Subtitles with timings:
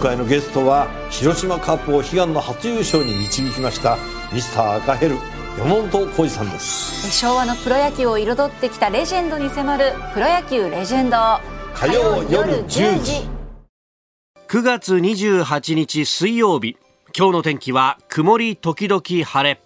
[0.00, 3.98] 回のゲストは広島カップを悲願の初優勝に導きました
[4.32, 5.16] ミスター赤ヘル
[5.58, 7.10] 山本浩二さんです。
[7.12, 11.16] 昭和のプロ野球を彩ってきたレジェンドに迫る「プロ野球レジェンド」
[11.74, 13.28] 火曜夜10時。
[14.48, 16.76] 9月28日水曜日。
[17.16, 19.60] 今日の天気は曇り時々晴れ。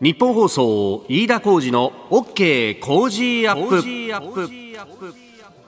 [0.00, 5.23] 日本放送飯田浩二の OK 工事アップ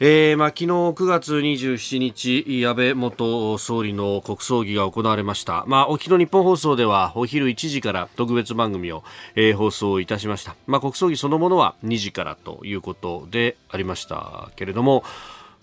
[0.00, 9.02] えーまあ、昨日9月27日安倍元総理の国葬儀が行われました、まあ、お昨日日本放送ではお昼1時から特別番組を、
[9.34, 15.02] えー、放送いたしました、まあ、国葬儀そのものは2時からということでありましたけれども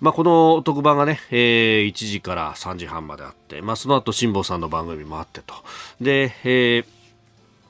[0.02, 5.56] まあ、この特番がね、えー、1時から3時半まであって、まあ、その後辛坊さんの番組もあってと。
[6.02, 6.95] で、えー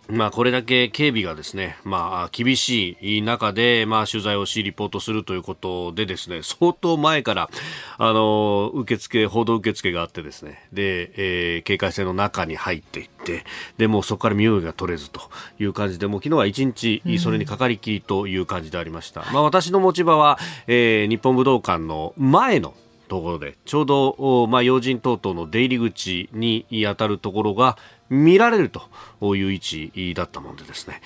[0.08, 7.50] まあ、これだけ警備がですね、まあ、厳しい中で、まあ、取材をし、リポートするということでですね、相当前から、
[7.98, 11.12] あの、受付、報道受付があってですね、で、
[11.56, 13.46] えー、警戒線の中に入っていって、
[13.78, 15.22] で、もそこから身動きが取れずと
[15.60, 19.22] いう感じで、もう昨日は一日、それにかかりきりという感じでありました。
[19.22, 22.76] うん、まあ、私の持ち場は、えー、日本武道館の前の
[23.08, 27.78] ところで、ちょうど、まあ、要人等々の出入り口に当たるところが、
[28.10, 31.02] 見られるという位置だったもんでですね、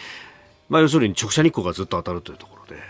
[0.70, 2.82] まあ、要するに直射日光がずっと当たるというところで、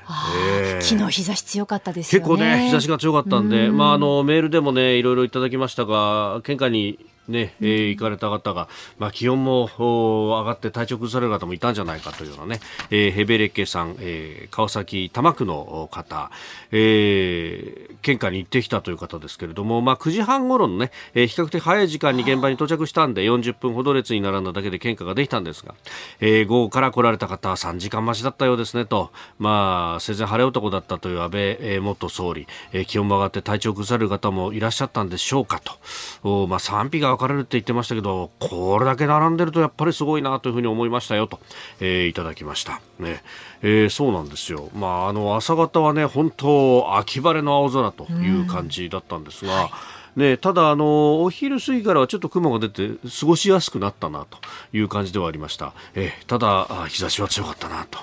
[0.65, 2.27] えー、昨日日差し強かったですよね。
[2.27, 6.99] 結構ね日差しが強かったんで、まあ、あのメールでもねいろいろいただきましたが献花に
[7.30, 16.31] ね、えー、行かれた方が、まあ、気温も上がって体調崩される方もいたんじゃないかというようなね、えー、ヘベレケさん、えー、川崎多摩区の方、
[16.71, 25.75] えー、献花に行ってきたという方ですけれども、まあ、9時半頃のね、えー、比較的早い時間に現場に到着したんで、40分ほど列に並んだだけで献花ができたんですが、
[26.19, 35.73] えー、午後から来られた方は3時間待ちだったようですねと、まあ、生前晴れ男だったという安倍、えー、元総理、えー、気温も上がって体調崩される方もいらっしゃったんでしょうかと、
[36.23, 41.39] おまあ、賛否が分かれるって言ってましたけど、これだけ並んでるとやっぱりすごいなというふうに思いましたよと、
[41.81, 42.81] えー、いただきました。
[42.97, 43.21] ね
[43.61, 44.69] えー、そうなんですよ。
[44.73, 49.69] まあ、あの、朝方はね、本当、秋晴れの青空という感じだったんですが、はい
[50.15, 54.37] ね、ただあの、お昼過ぎからはちょっと雲が出て過ごしやすくなったなと
[54.73, 55.73] いう感じではありました。
[55.93, 57.99] えー、ただ、日差しは強かったなと。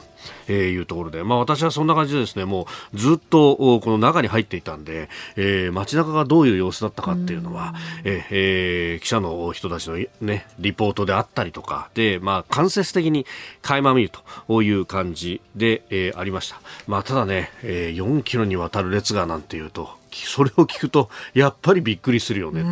[0.49, 13.27] えー、いうところで、まあ、私はそんな感じでですねもうずっとこの中に入っていたんで、えー、街中がどういう様子だったかっていうのは、えー、えー、記者の人たちの、ね、リポートであったりとかで、まあ、間接的に
[13.63, 14.11] 垣間見る
[14.49, 19.91] という感じで、えー、ありました、まあ、ただね、えー、4キロにわたる列がなんていうと
[20.25, 22.65] それを聞くとやっぱりびっくりするよね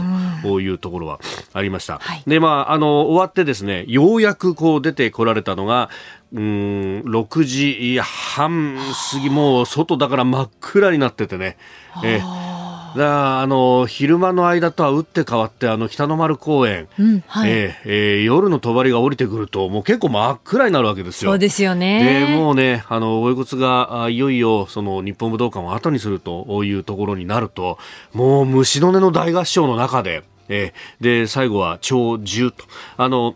[0.42, 1.20] というところは
[1.52, 1.98] ありました。
[1.98, 5.90] はい、でまああの終わってですねようやくこう出てこられたのが
[6.34, 8.76] うん6時半
[9.12, 11.56] 過ぎもう外だから真っ暗になっててね。
[12.04, 12.20] え
[12.96, 21.32] だあの昼間の間とは打って変わってあの北の丸公園、うんはい、えー、えー、夜の帳が降りてくるともう結構真っ暗になるわけですよ。
[21.32, 22.26] そうですよね。
[22.28, 27.78] でもうねあの追い骨がいよいよその日本武道館を後にするというところになると
[28.12, 32.64] もう虫の音の大合唱の中で、えー、で最後は超重と
[32.96, 33.34] あの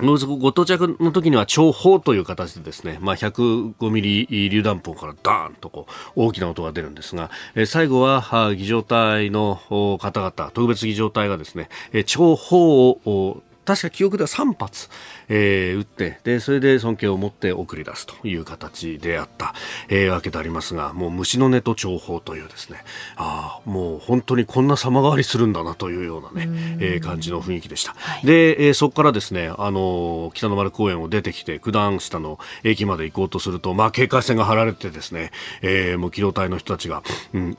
[0.00, 0.16] ご
[0.48, 9.54] 到着の時には長砲という形でですね、まあ、105ミリ榴弾砲からダーンとこう大きな音が出るんですが、え最後は儀仗隊の
[10.00, 11.68] 方々、特別儀仗隊がですね、
[12.06, 14.88] 長砲を確か記憶では3発、
[15.28, 19.54] えー、撃ってでそれで尊敬を持って送り出すという形であった、
[19.88, 22.84] えー、わけでありますがもう虫の音と情報というですね
[23.16, 26.48] あもう本当にこんな様変わりするんだなというようなね、
[26.80, 35.30] えー、感じの雰囲気でした、はい、で、えー、そこからですねあの北の丸公園を出てきて九段下の駅まで行こうとすると、まあ、警戒線が張られてですね、
[35.62, 37.02] えー、もう機動隊の人たちが、
[37.32, 37.58] うん、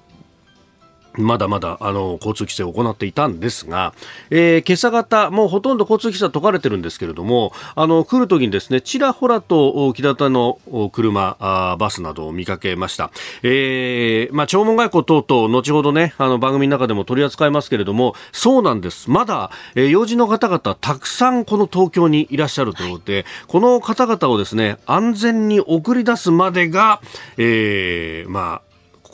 [1.17, 3.93] まだまだあの交通規制を行っていたんですが、
[4.29, 10.59] えー、今朝方、もうほとんど交通規制は解かれてるんですけれども、あの来るときにですね、ちらほらと木立の
[10.91, 13.11] 車あ、バスなどを見かけました。
[13.43, 19.09] えー、まあ、弔問外交等々、後ほどね、あの番組の中でも取り扱いますけれども、そうなんです。
[19.09, 27.01] まだ、えー、要人の方々たくさんこの東京にいらっしゃるということで、はい、この方々をですね、安全に送り出すまでが、
[27.37, 28.65] えー、まあ、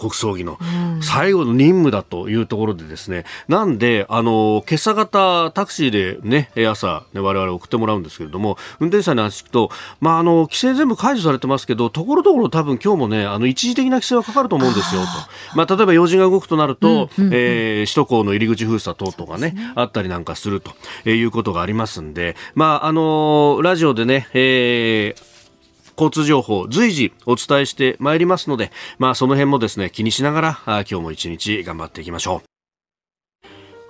[0.02, 0.58] 国葬儀の
[1.02, 9.70] 最後の任務だというところでですね、なんで、あの、今朝方タクシーでね、朝、ね、我々送ってもらうんですけれども、運転手さんに話聞くと、
[10.00, 15.08] まあ、あの、規制全部解除されてますけど、ところどころ多分今日もね、あの、一時的な規制はかかると思うんですよ、と。
[15.56, 19.72] まあ、例えば要人が動くとなると、うんうん、えー、首都高の入り口封鎖等々がね、ね。
[19.76, 20.72] あったりなんかすると、
[21.06, 25.31] えー、いうことがありますんで、まあ、あのラジオでね、えー、
[25.98, 32.51] 交通情報随時お伝えしてまいりますので、まあその辺もですね、気にしながら、今日も一日頑張っていきましょう。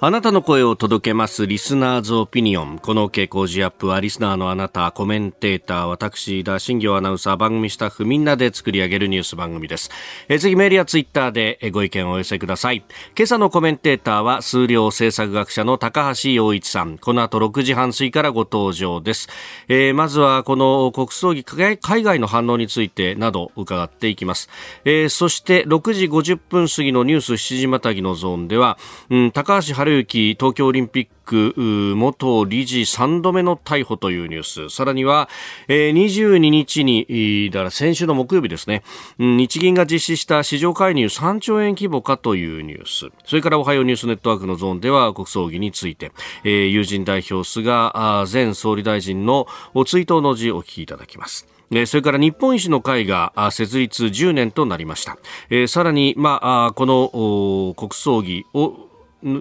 [0.03, 2.79] あなたの声を届けますリスナーズオピニオン。
[2.79, 9.91] この傾向時アップはリスナーのあなた、コメンテーター、私、田新行アナウンサー、番組スタッフみんなで作り上げるニュース番組です。
[10.27, 12.83] え次メールやツイッターでご意見をお寄せください。
[13.15, 16.97] 今朝のコメンテーターは数量政策学者の高橋洋一さん。
[16.97, 19.29] この後6時半過ぎからご登場です。
[19.67, 24.49] えー、まずはこの国葬儀海外の反応についてなど伺っていきます。
[24.83, 28.79] えー、そして6時50分過ぎのニュース7時またぎのゾーンでは、
[29.11, 31.53] うん、高橋春之東京オリンピック
[31.95, 34.69] 元理事3度目の逮捕というニュース。
[34.69, 35.29] さらには、
[35.67, 38.83] えー、22日にだら先週の木曜日ですね。
[39.17, 43.13] 日銀が実施した市場介入3兆円規模かというニュース。
[43.25, 46.11] それからおはようニュースネットワークのゾーンでは国葬儀について、
[46.43, 47.91] 友人代表菅
[48.31, 49.47] 前総理大臣の
[49.85, 51.47] 追悼の辞をお聞きいただきます。
[51.85, 55.17] それから日本維新の会が設立10年となりました。
[55.67, 58.90] さらに、まあ、この国葬儀を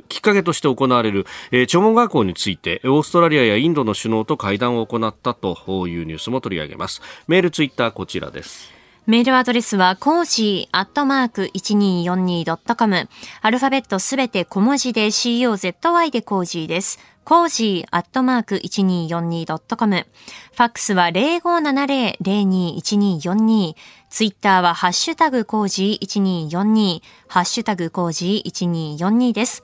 [0.08, 5.56] きっかけとして行われる、えー、弔問外交についてオーストラリアやインドの首脳と会談を行ったと
[5.88, 13.08] いうニュースも取り上げますメールツイッターこちらですメールアドレスは、 cozy アットマーク 1242.com。
[13.42, 17.00] アルファベットすべて小文字で COZY で cozy です。
[17.24, 19.96] cozy アットマーク 1242.com。
[19.96, 23.74] ファックスは0570-021242。
[24.08, 27.00] ツイッターはハッシュタグ cozy1242。
[27.28, 29.62] ハッシュタグ cozy1242です。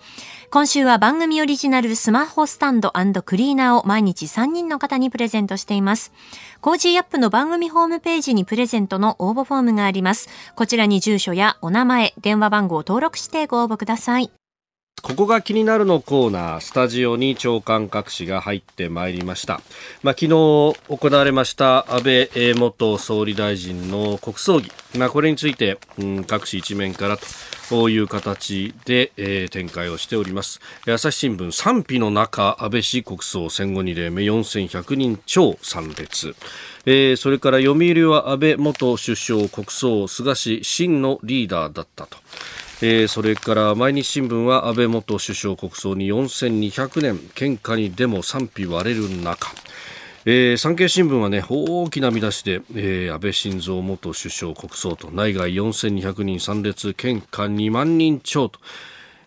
[0.51, 6.13] 今週は番組オリジナルスマホスタンドクリーナーを毎日3人の方にプレゼントしています。
[6.61, 10.29] Cozy up の番組ホームページにプレゼントの応募フォームがあります。
[10.55, 14.31] こちらに住所やお名前、電話番号を登録してご応募ください。
[15.03, 19.61] ここが気になるのコーナー、スタジオに長官各紙が入ってまいりました。
[20.03, 20.75] まあ、昨日行
[21.13, 24.73] われました安倍元総理大臣の国葬儀。
[24.99, 27.19] まあ、これについて、うん、各紙一面から
[27.69, 30.61] という形で、えー、展開をしております。
[30.87, 36.35] 朝日新聞賛否の中、安倍氏国葬戦後2例目4100人超参列。
[36.85, 42.19] えー、それから読売は安倍元首相国葬、菅氏真のリーダーだったと。
[42.83, 49.51] えー、それから毎日新聞は安倍元首相国葬に4200年献花にでも賛否割れる中
[50.29, 58.59] えー、産経新聞はね大きな見出しで、えー、安倍晋三元首相国葬と内外4200人参列献花2万人超と。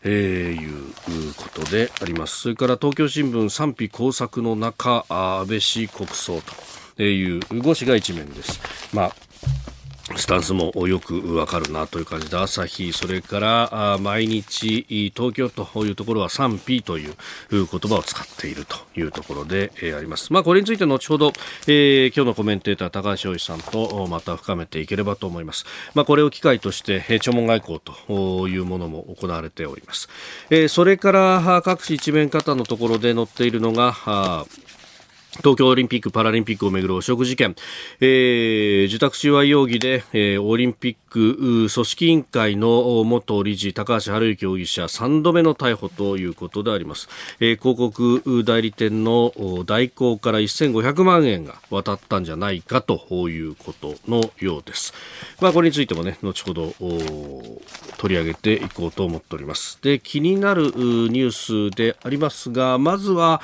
[0.02, 6.40] えー、いうことでありますそれから東京新聞賛否工作の中安倍氏国葬
[6.96, 8.62] という5紙が一面です。
[8.94, 9.16] まあ
[10.16, 14.86] スタンスもよくわかるなという感じで朝日それから毎日
[15.16, 17.16] 東京というところは賛否という
[17.52, 20.32] 言葉を使っているというところで、あります。
[20.34, 21.34] まあこれについて後ほど、
[21.68, 25.66] えー、今日のコメンテーター高橋洋一さんとまた深めていければと思います。
[25.94, 30.10] まあこれを機会として弔問外交というものも行われております。
[30.50, 34.46] えー、それから各紙一面方のところで載っているのが
[35.38, 37.56] 東京オリンピック・パラリンピックをめぐる汚職事件、
[38.02, 47.08] えー、受託収賄容疑で、えー、オリンピック組織委員会の元理事高橋治之容疑者3度目の逮捕ということであります、
[47.40, 49.32] えー、広告代理店の
[49.66, 54.94] 代行から1500万円が渡ったんじゃないかということのようです、
[55.40, 56.74] まあ、これについてもね後ほど
[57.98, 59.80] 取り上げていこうと思っております。
[59.82, 63.42] で気になるニュースでありますがまずは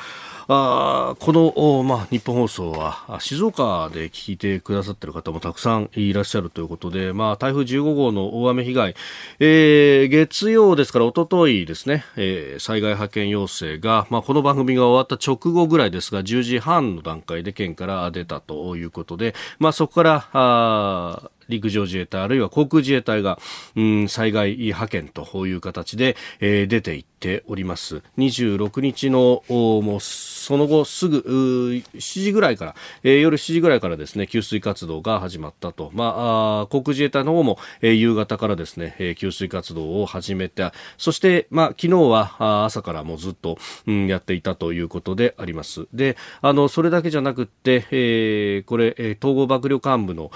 [0.47, 8.95] あこの、まあ、日本放送は静岡で聞いてくださっている方もたくさんいらっしゃるということで、まあ、台風15号の大雨被害、
[9.39, 23.39] えー、月曜ですからおとといですね、えー、災害派遣要請が、まあ、この番組が終わった直後ぐらいですが10時半の段階で県から出たということで、まあ、そこからあ陸上自衛隊あるいは航空自衛隊が、
[23.75, 28.03] うん、災害派遣という形で、えー、出ていって、ております。
[28.19, 45.87] 26日のもうその後すぐ7時ぐらいから、えー、夜7時ぐらいからですね給水活動が始まったと、まあ、航空自衛隊の方も、えー、夕方からですね、えー、給水活動を始めてそして、まあ、昨日は朝からもうずっと、うん、やっていたということであります。
[45.93, 50.29] であのそれだけじゃなくて、えー、これ、統合幕僚幹部の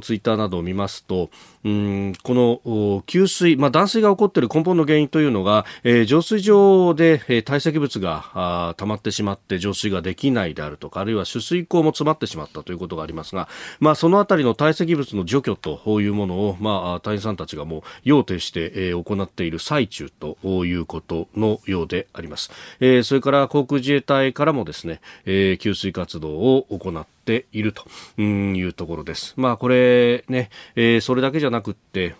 [0.00, 1.30] ツイッターなどを見ますと
[1.66, 13.48] うんこの給水、まあ、断水が起こっている根本の原因というのが、えー、浄水場で、えー、堆積物が溜まってしまって浄水ができないであるとかあるいは取水口も詰まってしまったということがありますが、
[13.80, 27.84] まあ、そのあたりの堆積物の除去というものを、まあ、隊員さんたちがもう要請して、えー、行っている最中ということのようであります、えー、それから航空自衛隊からもですね、えー、給水活動を行ってていると
[28.22, 29.34] いうところです。
[29.36, 32.14] まあこれね、えー、それだけじゃなくって、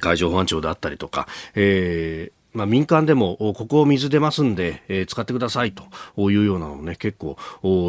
[0.00, 7.36] 海上保安庁であったりとか、えーまあ、民間でもここ水出ますんで、えー、使ってくださいというようなのね結構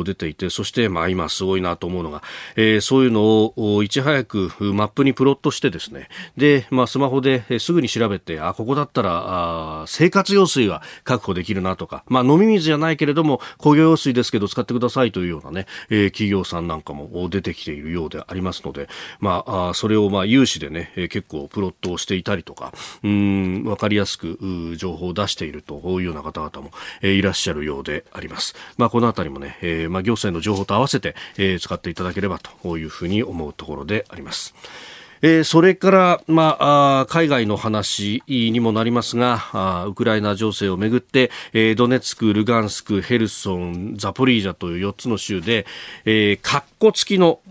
[0.03, 2.21] 出ていてそしてまあ今すごいなと思うのが、
[2.55, 18.89] えー、そういうのをいち早くマップにプロットしてですねで、まあ、スマホですぐに調べてあここだったらあ生活用水が確保できるなとか、まあ、飲み水じゃないけれども工業用水ですけど使ってくださいというようなね、えー、企業さんなんかも出てきているようでありますので、
[19.19, 22.73] まあ、あそれをまあ有志でね結構プロットをしていたりとか
[23.03, 24.37] うん分かりやすく
[24.77, 28.55] 情報を出しているというような方々も、えー、いらっしゃるようであります。
[28.77, 34.53] まあ、このあたりもね、えー、まあ、行政の情報と合わせて、えー、使っていただければというふうに思うところであります。
[35.21, 45.65] えー、それから、まあ、海外の話にもなりますがあウクライナ情勢をめぐって、えー、ドネツク、ルガンスク、ヘルソン、ザポリージャという4つの州で、
[46.05, 47.41] えー、カッコ付きの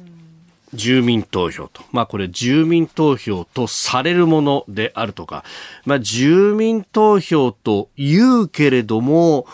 [0.75, 1.83] 住民投票と。
[1.93, 5.45] まあこれ住民投票とされるものであるとか、
[5.85, 9.47] まあ住民投票と言うけれども、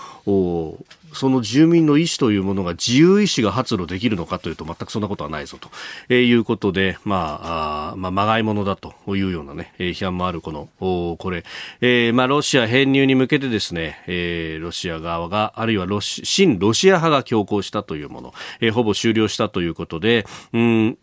[1.14, 5.70] その住民の意思というものが自由意志が発露できるのかというと全くそんなことはないぞと、
[6.08, 11.44] えー、いうことで、まあ、あまあ、まがいものだというようなね、えー、批判もあるこの、おこれ、
[11.80, 20.98] えー、まあ、ロシア編入に向けてですね、えー、ロシア側が、あるいはロシ、新ロシア派が強行したというもの、えー、ほぼ終了したということで、うん、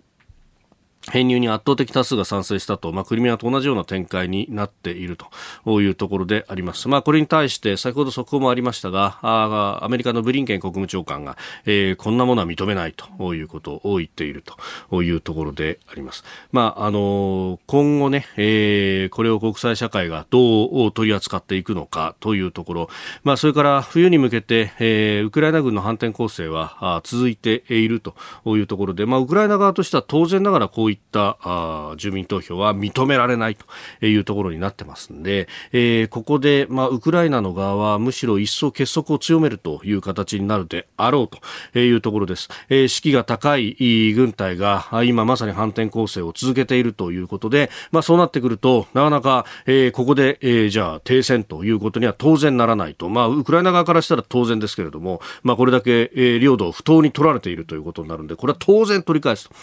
[1.10, 5.18] 編入に圧倒的多数が賛成したと、まあ、クリミアと同じような展開になっている
[5.66, 6.88] というところであります。
[6.88, 14.44] まあ、これに対して、先ほど速報もありましたが、あアメリカのブリンケン国務長官が、えー、こんなものは認めないということを言っている
[14.90, 16.24] というところであります。
[16.52, 22.90] まあ、あの今後ね、えー、これを国際社会がどう取り扱っていくのかというところ、
[23.24, 28.14] まあ、それから冬に向けて、えー、ウクライナ軍の反転攻勢は続いていると
[28.46, 41.28] いうところで、まあ、ウクライナ側としては当然ながらこういったあ住民投票は認められないというところになってますんで、えー、ここで、まあ、ウクライナの側はむしろ一層結束を強めるという形になるであろう
[41.74, 42.50] というところです。
[42.70, 59.56] えー、士気が高い軍隊が今まさに反転攻勢を続けているということで、まあ、そうなってくるとなかなか、えー、ここで、えー、じゃあ停戦ということには当然ならないと、まあ、ウクライナ側からしたら当然ですけれども、まあ、これだけ、えー、領土を不当に取られているということになるんでこれは当然取り返すと。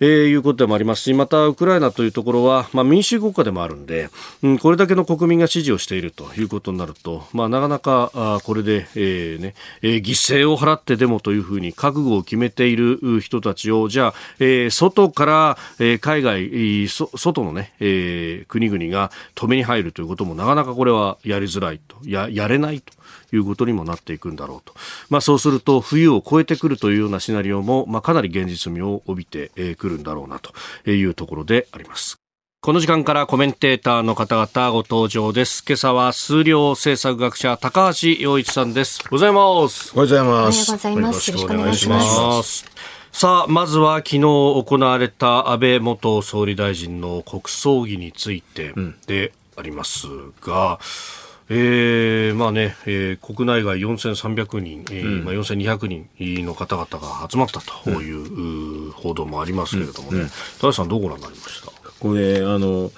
[0.00, 4.10] えー、いうことでもありますしまたウクライナというところは、まあ、民主国家でもあるんで、
[4.42, 22.92] うん、これだけの国民が支持をしているということになると、まあ、なかなかあこれで、えーねえー、犠牲を払ってでもというふうに覚悟を決めている人たちをじゃあ、えー、外から、えー、海外、えー、外のね、えー、国々が止めに入るということもなかなかこれはやりづらいとややれないと。
[23.32, 24.74] いうことにもなっていくんだろうと。
[25.10, 32.18] まあそうすると冬を越えてくるというようなシナリオも、まあかなり現実味を帯びてくるんだろうなというところであります。
[32.60, 35.62] この時間からコメンテーターの方々ご登場です。
[35.64, 39.00] 今朝は数量政策学者高橋洋一さんです。
[39.08, 39.92] ございます。
[39.94, 40.72] おはようございます。
[40.72, 41.30] おはようございます。
[41.30, 42.64] よろしくお願いします。
[43.12, 48.74] さあ、まずは昨日行われた安倍元総理大臣の国葬儀について
[49.06, 50.08] であります
[50.40, 60.28] が、うんえー、まあね、えー、国内外4300人、えー、うん、まあ、4200人の方々が集まったという、うん、報道もありますけれどもね、うん、
[60.60, 61.68] 田さん、どうご覧になりました？
[62.00, 62.90] これあの、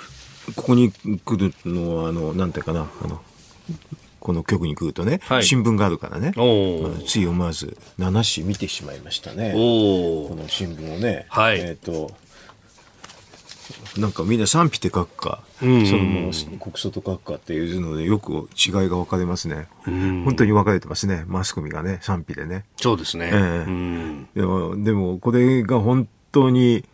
[0.57, 3.21] ここに来るのは、あのなんていうかな、あの
[4.19, 6.47] この局に来るとね、はい、新聞があるからね、まあ、
[7.07, 11.26] つい思わず7紙見てしまいましたね、この新聞をね。
[11.28, 12.11] はい、えーと
[13.99, 19.66] なんかみんな賛否って書くか、その国葬と書くかっていうのでよく違いが分かれますね。
[19.85, 21.25] 本当に分かれてますね。
[21.26, 22.64] マスコミがね、賛否でね。
[22.76, 23.30] そうですね。
[23.32, 26.85] えー、でも、でもこれが本当に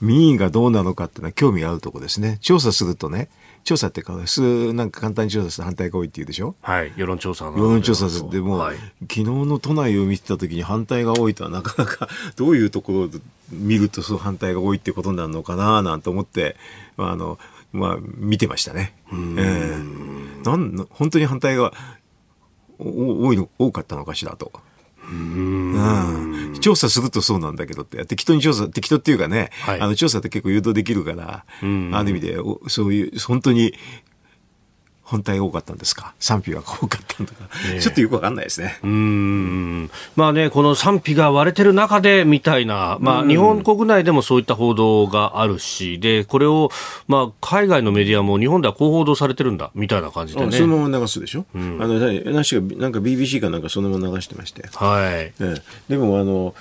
[0.00, 2.38] 民意がどうなのかっていうのは興味があるところですね。
[2.40, 3.28] 調査するとね、
[3.64, 6.54] 調査ってか、普通なんか簡単に調査する反対が多いっていうでしょ？
[6.62, 6.92] はい。
[6.96, 13.18] 世論調査世論調査でも、はい、昨日の都内を見てた時に反対が多いとはなかなかどういうところで
[13.50, 16.56] 見るとそう反対が多いってことになるのかななんて思って、
[16.96, 17.38] まあ、あの、
[17.72, 18.94] まあ、見てましたね。
[19.10, 21.72] えー、なん本当に反対が
[22.78, 24.52] 多いの、多かったのかしらと。
[25.10, 26.54] うん。
[26.60, 33.74] 調査するとそうなんだけどって適当に調査適当っていうかね、はい、あの調査って結構誘導できるからある意味でそういう本当に
[35.04, 36.14] 本体が多かったんですか？
[36.18, 37.34] 賛否が多かったのか、
[37.72, 38.78] ね、ちょっとよくわかんないですね。
[38.82, 39.90] うん。
[40.16, 46.70] まあね、この賛否が割れてる中でみたいな、まあ日本国内でもそういった報道があるし、で、これを、
[47.06, 50.56] まあ海外のメディアも日本ではこう報道されてるんだ、みたいな感じでね。
[50.56, 51.98] そのまま流すでしょ、うん、あの、
[52.32, 54.62] なしか、なんか BBC かなんかそのまま流してまして。
[54.74, 55.04] はい。
[55.12, 55.54] ええ、
[55.88, 56.54] でもあの、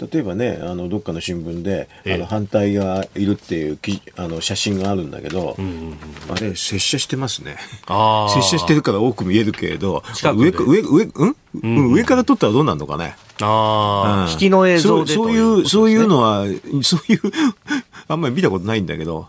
[0.00, 5.96] 例えばねあのどっかの新聞で、あの反対がいるっていうきあの写真があるんだけど、うんうんうん、
[6.30, 7.56] あれ拙者してますね。
[7.86, 11.36] 拙者してるから多く見えるけれど上上上,、うん？
[11.62, 13.16] うん、上から撮ったらどうなるのかね。
[13.40, 16.44] ああ、うん、引きの映像でそういう、ね、そういうのは
[16.82, 17.20] そういう
[18.08, 19.26] あんまり見たことないんだけど。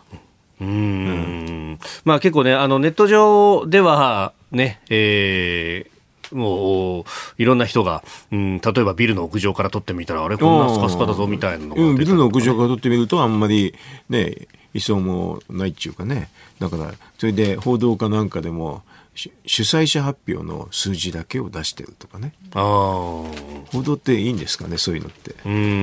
[0.62, 5.93] うん、まあ結構ね、あのネット上ではね、えー、
[6.34, 7.04] もう、
[7.38, 13.74] いろんな人が、うん、例えばビルの屋上から撮ってみたら、あれ、こんなスカスカだぞみたいなのが、うん、ビルの屋上から撮ってみると、あんまり
[14.10, 18.84] ね、位相もないっていうかね、だから、それで報道かなんかでも、
[19.16, 19.30] 主
[19.62, 22.34] 催者発表の数字だけを出してるとかね。
[22.56, 25.36] あ報道っていいんですかね、そういうのって。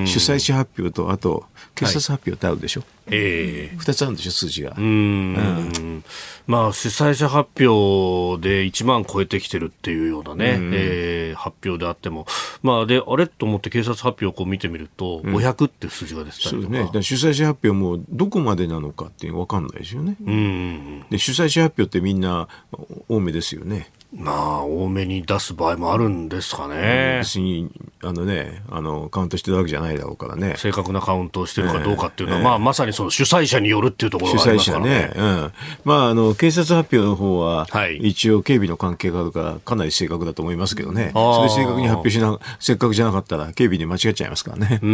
[0.07, 1.45] 主催者発表と、あと、
[1.77, 2.81] 警察発表ってあるでしょ。
[2.81, 4.75] はいええー、2つあるんでしょ、数字が。
[4.77, 6.05] うんうん
[6.47, 12.27] まあ、主催者発表で1万超えてきてるっていうようなね、うん、えー、発表であっても、
[12.63, 16.67] まあ、で、あれと思って警察発表をこう見てみると、500っていう数字が出てたりとか。
[16.67, 20.17] うん、ね、主催者発表もどこまでなのかっていうの分かんないですよね。
[20.21, 22.49] うん、で主催者発表ってみんな
[23.09, 23.91] 多めですよね。
[24.13, 27.21] まあ、多めに出す場合もあるんですかね。
[27.23, 27.71] 別に、
[28.03, 30.55] あのね、あの、カウントしてるわけじゃないだろうからね。
[30.57, 35.11] 正確なカウントをしてるかどうかっていうのは、えー、まあ、まさにその主催者によるっていうところがありますからね。
[35.15, 35.43] 主催者ね。
[35.43, 35.53] うん。
[35.85, 41.11] まあ、あの、警察発表の方は、はい、一応警備の関係があるから、かなり正確だと思いますけどね。
[41.13, 44.81] それ正確に発表しな、せっかくじゃなかったら、警備に間違っちゃいますからね。
[44.83, 44.91] うん。
[44.91, 44.93] う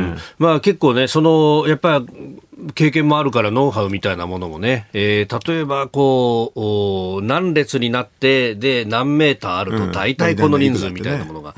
[0.00, 2.36] ん、まあ、結構ね、その、やっぱり、
[2.74, 11.54] 経験もあるからノウハウみたいなものもね、えー、例えばこう何列になってで何メーターあると大体この人数みたいなものが、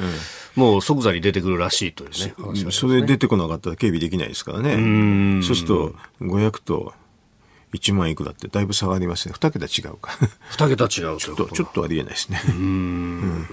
[0.59, 5.43] もう即座に出てくるらしいというね、ね、それ出てこなかったら警備できないですからね。
[5.43, 6.93] そうすると500と
[7.73, 9.35] 1万いくらってだいぶ差がありますね。
[9.35, 10.11] 2桁違うか。
[10.57, 12.41] 2桁違うちょっとちょっとありえないですね。
[12.49, 13.47] うん。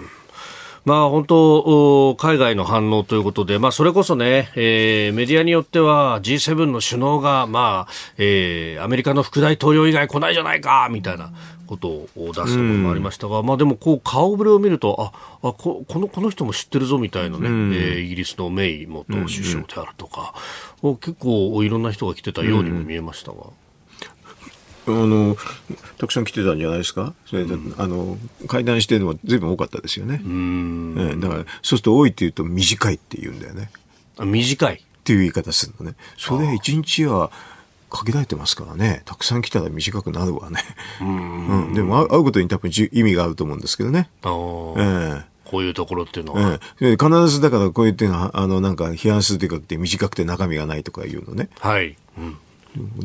[0.86, 11.34] まあ本当、海外の反応ということで、まあそれこそね、えー、メディアによっては G7 の首脳が、まあ、えー、アメリカの副大統領以外来ないじゃないか、みたいな
[11.66, 20.34] ことを出すところもありましたが、まあでもこう顔ぶれを見ると、あ、あここの、この人も知ってるぞみたいなね、えー、イギリスのメイ元首相であるとか、
[20.82, 23.38] 結構いろんな人が来てたようにも見えましたが。
[24.88, 25.36] あの
[25.98, 33.72] たくさん来てたんじゃないですか、それで、うん、あの会談してるのはずいぶん多かったですよね、えだからそうすると多いっていうと短いって言うんだよね。
[34.20, 34.76] 短い。
[34.76, 35.96] っていう言い方するのね。
[36.18, 37.32] それ一日は
[37.90, 40.62] 限られてますからね、たくさん来たら短くなるわね。
[41.02, 44.10] うん、でも会うことに多分意味があると思うんですけどね。
[44.24, 46.60] えーこういうところっていうのは。
[46.82, 51.50] ええ、必ずだからこういうっていうのは、あの、なんか批判するというかって短くて中身がないとかいうのね。
[51.60, 51.96] はい。
[52.18, 52.38] うん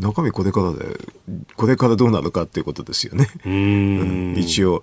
[0.01, 0.99] 中身これからで、
[1.55, 3.29] これからどうなるかっていうことですよね。
[3.47, 4.83] うん、一応、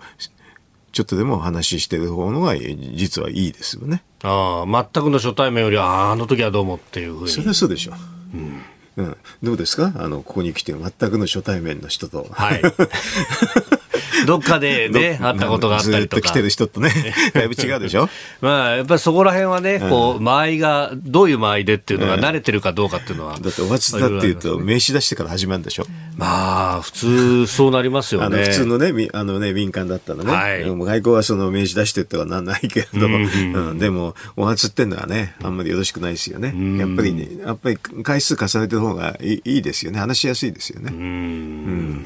[0.94, 4.02] ちょっとでも話してる方のが実はいいですよね。
[4.24, 7.32] ああ、全くの初対面よりは、あの時はどうもっていうふうに。
[7.32, 7.92] それはそうでしょ
[8.34, 8.38] う。
[8.38, 8.62] うん
[8.98, 9.94] うん、どうですか？
[9.96, 12.28] あのここに来て全くの初対面の人と。
[12.32, 12.62] はい
[14.26, 16.22] どっかでね、 会ったことがあったりとか。
[16.22, 16.92] ずっと来てる人とね、
[17.34, 18.10] だいぶ違うでしょ？
[18.42, 23.38] まあ、やっぱりそこら辺はね、こう、間合いが、どういう間合いでっていうのが慣れてるかどうかっていうのは。
[23.40, 25.86] だってお初だっていうと、名刺出してから始まるんでしょ？
[26.16, 28.46] まあ、普通、そうなりますよね。
[28.46, 30.32] 普通のね、あのね、民間だったらね。
[30.32, 36.54] はい、外交はその名刺出してってはなんないけれども、うん、でも、お初ってんのはね、あんまりよろしくないですよね。
[36.80, 40.00] やっぱりね、やっぱり回数重ねてる方がいいですよね。
[40.00, 40.92] 話しやすいですよね。
[40.92, 42.06] うん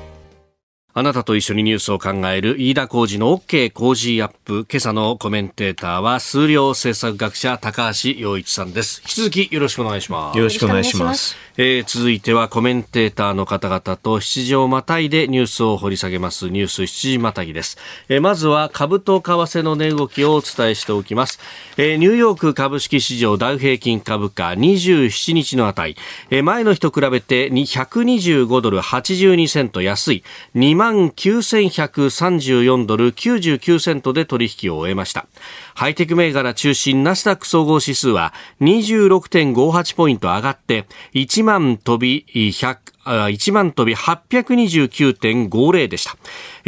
[0.93, 4.65] あなたと一緒にニュースを考える飯田浩二の OK 工事アップ。
[4.69, 9.01] 今朝のコメンテーターは数量政策学者高橋洋一さんです。
[9.05, 10.37] 引き続きよろしくお願いします。
[10.37, 11.37] よろしくお願いします。
[11.55, 17.77] えー、続いてはコメンテーターの方々と7時をまたいでニュースを掘り下げますニュース7時またぎです。
[18.09, 21.39] えー、まずは株と為替の値動きをお伝えしておきます。
[21.77, 25.95] えー、ニューヨーク株式市場ダウ平均株価27日の値、
[26.31, 30.23] えー、前の日と比べて125ドル82セント安い
[30.53, 35.27] 2万9134ドル99セントで取引を終えました。
[35.75, 46.17] ハイテク銘柄中心ナスダック総合指数は26.58ポイント上がって1万飛び100 1万飛び829.50でした。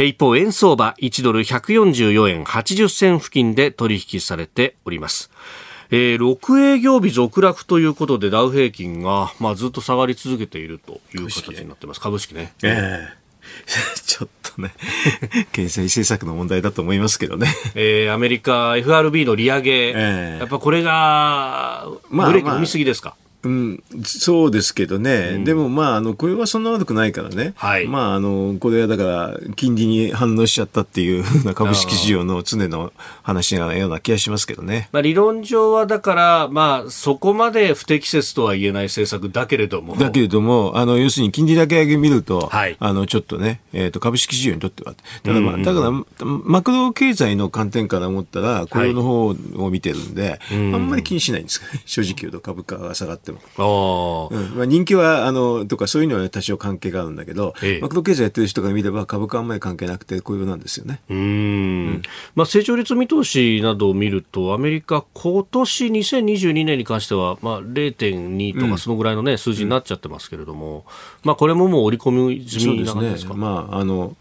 [0.04, 5.32] 一方、円相場1ドル144円80銭付近で取引されております。
[5.90, 12.00] えー、6営業日続落ということでダウ平均が、まあ、ずっと下がり続けているという形になってます。
[12.00, 12.52] 株式ね。
[12.62, 13.23] えー
[14.06, 14.74] ちょっとね、
[15.52, 17.48] 経済政策の問題だと思いますけどね。
[17.74, 27.52] えー、アメリカ FRB の利上げ、えー、やっぱこれが、ブレーキ踏みすぎですか、まあまあうん、そうですけどね、うん、でもまあ、あの、雇用はそんな悪くないからね。
[27.56, 27.86] はい。
[27.86, 34.88] まあ、あの、これはだから、金利に反応しちゃったっていうふう な株式市場の常の話なような気がしますけどね。
[34.92, 39.96] まあ、理論上はだから、まあ、そこまで不適切とは言えない政策だけれども。
[39.96, 42.76] だけれども、あの、要するに金利だけ上げ見ると、はい。
[42.78, 44.94] あの、ちょっとね、えっ、ー、と、株式市場にとっては。
[45.22, 45.90] ただまあ、だから、
[46.24, 51.82] マクロ経済の観点から思ったら、雇用の方を見てるんで、はい、あんまり気にしないんですかね。
[51.86, 54.30] 正直言うと株価が下がっても。
[54.30, 54.36] ああ。
[54.36, 54.56] うん。
[54.56, 61.00] まあ、人気はあのとかそういうのは多少関係があるんだけど、ええ、マクロ経済やってる人が見れば株価あんまり関係なくて雇用なんですよね。
[61.08, 62.02] うん、
[62.34, 70.84] まあ、成長率見通しなどを見るとアメリカ今年2022年に関しては、まあ、0.2とかそのぐらいの、ね、数字になっちゃってますけれども、うん、
[71.24, 74.16] まあ、これももう織り込み済みなんですか、ね、まああの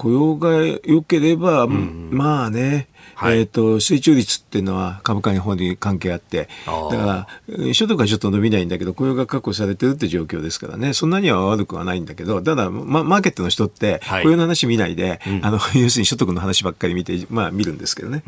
[0.00, 2.88] 雇用が良ければ、うん、まあね、
[3.20, 18.22] はい、えっ、ー、と、成長率っていうのは株価の方に関係あって、だから、所得はちょっと伸びないんだけど、雇用が確保されてるって状況ですからね、そんなには悪くはないんだけど、ただ、ま、マーケットの人って、雇用の話見ないで、はい、あの、 要するに所得の話ばっかり見て、まあ見るんですけどね。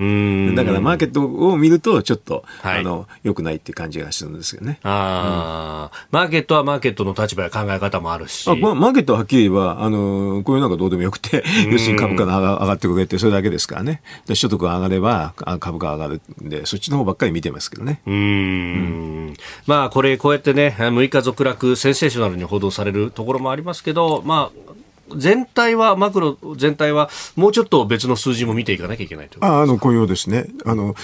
[0.54, 4.78] だから、マーケットを見ると、ちょっと、はい、あの、良くないっていう感じがするんですよね。
[4.82, 8.50] ああ、うん、マーケットはマーケットの立場や考え方もあるし。
[8.50, 14.02] あまあ、マーケットははっきり言えば、あの、雇用なんかどうでもよくて、要するに株価が上がってくれって、それだけですからね。
[14.34, 18.00] 所得が上がれば、株価上がるんで、そっちの方ばっかり見てますけどね。
[18.06, 24.72] うんうんまあ、これ、こうやってね、6日続落、センセーショナルに報道されるところもありますけど、まあ、
[25.16, 30.94] 全体は、マクロ全体は、もうちょっと別の数字も見ていかなきゃいけないとああの雇用ですねあの。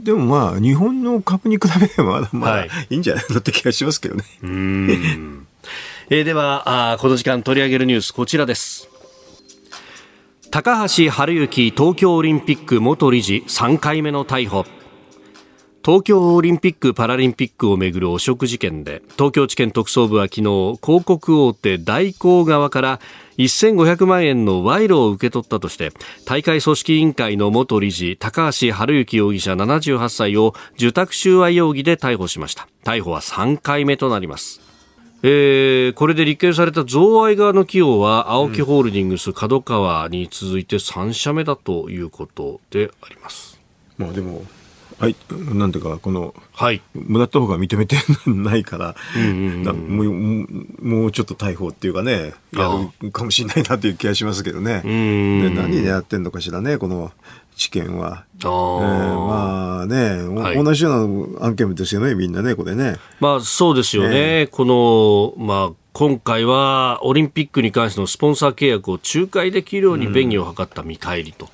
[0.00, 4.24] でもまあ、日本の株に比べればまだまあ、い、いんじゃないのって気がしますけどね。
[4.42, 5.46] うん
[6.08, 8.88] えー、ではあ、この時間取り上げるニュース、こちらです。
[10.56, 14.64] 高橋治之東京オリンピック元理事3回目の逮捕。
[15.84, 23.00] 東京オリンピック・パラリンピックをめぐる汚職事件で東京地検特捜部は昨日広告大手大広側から
[23.36, 25.92] 1500万円の賄賂を受け取ったとして
[26.24, 32.66] 大会組織委員会の元理事高橋治之容疑者78歳を受託収賄容疑で逮捕しました。
[32.82, 34.62] 逮捕は3回目となります。
[35.22, 43.60] えー、これで立件された贈賄側の企業は青木ホールディングス、角川に続いて3社目だということであります。
[43.98, 44.44] まあでも
[44.98, 48.94] はい、なんていうか、この、はい、もらった方が認めてないから、
[49.74, 50.12] もう
[50.80, 52.70] もうちょっと逮捕っていうかね、や
[53.02, 54.80] るかもしれないなという気がしますけどね。
[54.82, 57.12] で何でやってんのかしらね、この
[57.56, 58.24] 知見は。
[58.38, 62.96] えー、まあね、はい、同じような案件ですよね、みんなね、これね。
[63.18, 64.42] まあそうですよね。
[64.42, 71.48] ねこの、まあ、今回はオリンピックに関してのスポンサー契約を仲介できるように便宜を図った見返りと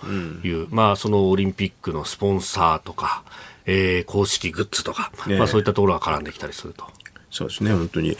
[0.44, 3.22] いう、うん、まあそのオリンピックのスポンサーとか、
[3.64, 6.84] えー、公式グッズとか、ね、まあそういったところが絡んできたりすると。
[7.30, 8.16] そうですね、本当に。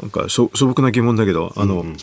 [0.00, 1.96] なんか素朴な疑問だけど、あの、うんうんうん、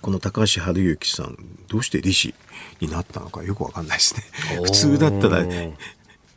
[0.00, 1.36] この高橋治之さん、
[1.68, 2.34] どうして理事
[2.80, 4.22] になったのかよくわかんないですね。
[4.64, 5.44] 普通だったら、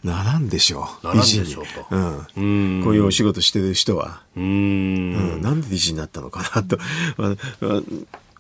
[0.04, 1.08] ならんでしょう。
[1.08, 1.96] ならんでしょうと。
[1.96, 2.82] うん。
[2.84, 4.22] こういうお仕事してる人は。
[4.36, 6.78] うん,、なんで理事になったのかなと。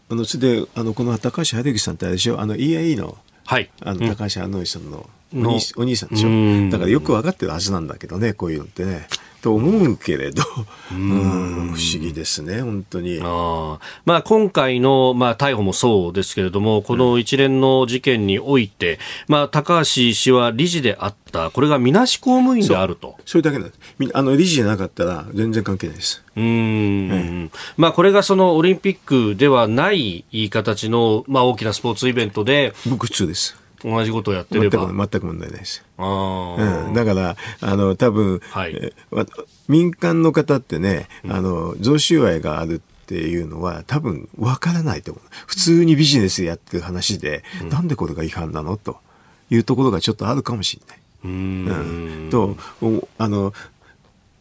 [0.09, 2.41] あの、それで、あの、この高橋春之さんってあれでしょ？
[2.41, 3.69] あの、EIE の、はい。
[3.81, 6.69] あの、高橋春之さんのお兄お兄さんでしょ？
[6.71, 9.07] だからよく分かってるはずなんだけどね、こういうのってね。
[9.41, 10.43] と思うけれど、
[10.91, 13.19] うん、不思議ですね、本当に。
[13.21, 23.17] あまあ、今回の、まあ、逮捕もそうですけれども、この一連の事件において、まあ、高橋氏は理事であった、これがみなし公務員であると。
[23.25, 23.79] それだけなんです。
[24.13, 26.23] あの理事じゃなかったら全然関係ないです。
[26.35, 32.73] うん、まあ、これがそのオリンピックではない形の、まあ、大きなスポーツイベントで。
[32.87, 33.57] 僕普通です。
[33.83, 34.87] 同じことをやってれば。
[34.87, 35.83] 全く問題ないです。
[35.97, 36.55] あ
[36.87, 38.93] うん、だからあの多分、はい、
[39.67, 45.23] 民間の方ってねあの贈収賄があるっていうのは多分わからないと思う。
[45.47, 48.77] 普通にビジネスやってる話で、うん、なんでこれが違反なの？
[48.77, 48.97] と
[49.49, 50.97] いうところがちょっとあるかもしれない。
[51.23, 52.55] うん、と
[53.17, 53.53] あの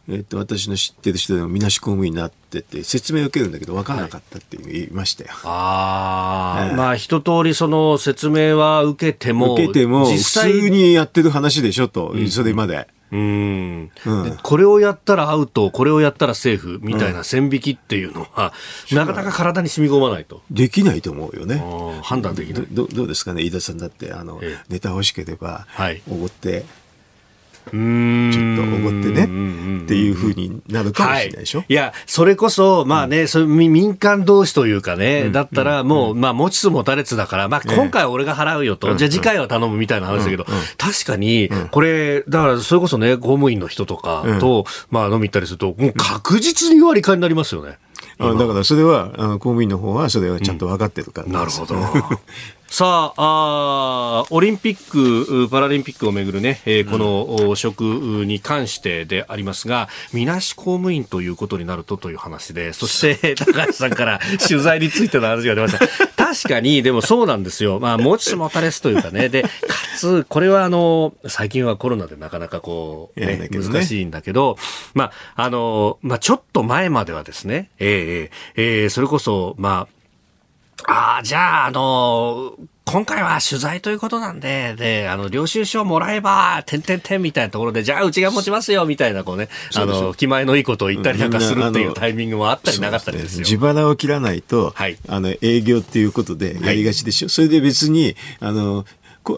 [0.09, 5.29] えっと、私の知ってる人でもみなし公務員になってて説明を受けるんだけど分からなかったって言いましたよ。
[5.31, 12.87] はい、ああ、えー、まあ一通りその説明は受けても受けても普通にやってる話でしょと、うん、それまで。
[13.11, 18.53] うん、うん、これをやったらアウト、これをやったらセーフみたいな線引きっていうのは、
[18.89, 20.41] うん、なかなか体に染み込まないと。
[20.49, 21.61] できないと思うよね。
[22.03, 22.67] 判断できない。
[22.71, 25.67] どどうですかね、飯田さんだって、あの、ええ、ネタ欲しければ、
[26.09, 26.63] おごって、
[27.65, 29.71] ちょっとおごってね。
[29.81, 40.45] っていうふうになるかもしれないでしょ、はい、いや、それこそ、まあね、うん、そ民間同士というかね、うん、だったらもう、うん、まあ持ちつ持たれつだから、まあ今回は俺が払うよと、じゃあ次回は頼むみたいな話だけど、
[40.77, 47.77] 確かに、これ、だからそれこそね、公務員の人とかと、まあ飲み行ったりすると、もう確実に割り勘になりますよね。
[48.19, 51.75] だからそれは、公務員の方はそれはちゃんと分かってるから、なるほど。
[52.73, 65.85] さああ、オリンピック、パラリンピックをめぐるね、えー、この職に関してでありますが、みなし公務員ということになるとという話で、そして 高橋さんから取材についての話が出ました。
[66.15, 67.81] 確かに、でもそうなんですよ。
[67.81, 69.27] まあ、持ちつ持たれつというかね。
[69.27, 69.49] で、か
[69.97, 74.57] つ、これはあの、最近はコロナでなかなかこう、ね、ね難しいんだけど、
[74.93, 80.00] まあ、あの、まあ、ちょっと前まではですね、えー、えー、それこそ、まあ、
[80.85, 93.45] ああ、じゃあ、あのー、今回は取材ということなんで、で、あの、領収書もらえば、てんてんてんみたいなところで、じゃあうちが持ちますよ、みたいな、こうね、あの、気前のいいことを言ったりなんかするっていうタイミングもあったりなかったりですよ。
[93.45, 97.27] 自腹を切らないと、はい、あの、営業っていうことでやりがちでしょ。
[97.27, 98.85] はい、それで別に、あの、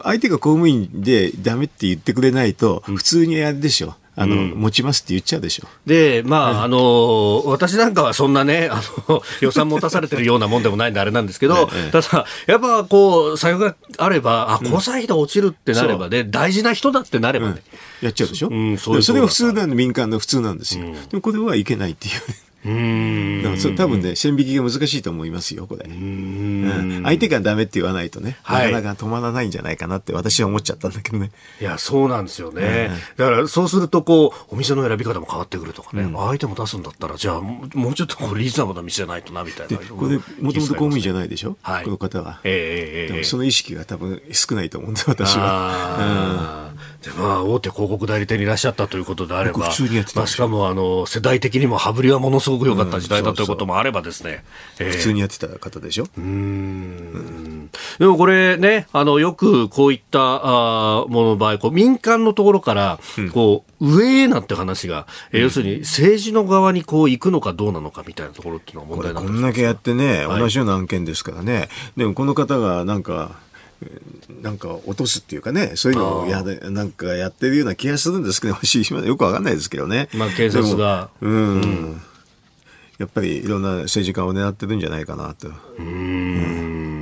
[0.02, 3.94] 相手が公務員でダメって言ってくれないと、普通にやるでしょ。
[4.16, 5.66] あの、うん、持ちますって言っちゃうでしょ。
[5.86, 17.62] で、まあ、あの、私なんかはそんなね、あの、 予算持たされてるようなもんでもないんであれなんですけど、ただ、やっぱこう、作用があれば、あ、交際費で落ちるってなればね、大事な人だってなればね。
[18.00, 18.48] やっちゃうでしょ？
[18.50, 20.84] うん、そうそれが普通なんで、民間の普通なんですよ。
[21.10, 22.14] でもこれはいけないっていう。
[22.64, 23.42] うん。
[23.42, 31.30] だからそれ多分ね線引きが難しいと思いますよこれ、うん、相手がダメって言わないとね、はい、なかなか止まらないんじゃないかなって私は思っちゃったんだけどね。
[31.60, 39.76] いやそうなんですよね、だからそうするとこうお店の選び方も変わってくるとかね、うん、相手も出すんだったらじゃあもうちょっとこうリーズナブルな店じゃないとなみたいな。
[39.78, 46.72] これもともと公務員じゃないでしょ、はい、この方は、えー、えー、その意識が多分少ないと思うんで私は、
[47.04, 54.42] でまあ、大手広告代理店にいらっしゃったということであれば、普通にやってたまあ、しかもあの世代的にも羽振りはものすごく良かった時代だということもあればですね、
[54.78, 56.06] えー、普通にやってた方でしょ？
[56.16, 62.98] うん、でもこれね、あのよくこういったあものの場合こう、民間のところから
[63.32, 73.43] こう、うん、上へなんて話が、えー、要するに政治の側にこう行くのかどうなのかみたいなところっていうのは問題なんですこんだけやってね、同じような案件ですからね、でもこの方がなんか、
[74.42, 78.54] なんか落とすっていうかね、そういうのをやなんかやってるような気がするんですけど、
[79.06, 80.08] よくわかんないですけどね。
[80.14, 81.10] まあ警察が。
[81.20, 82.02] うん、うん
[82.98, 85.48] やっぱりいろんな政治家を狙ってるんじゃないかなと。
[85.78, 86.93] うん、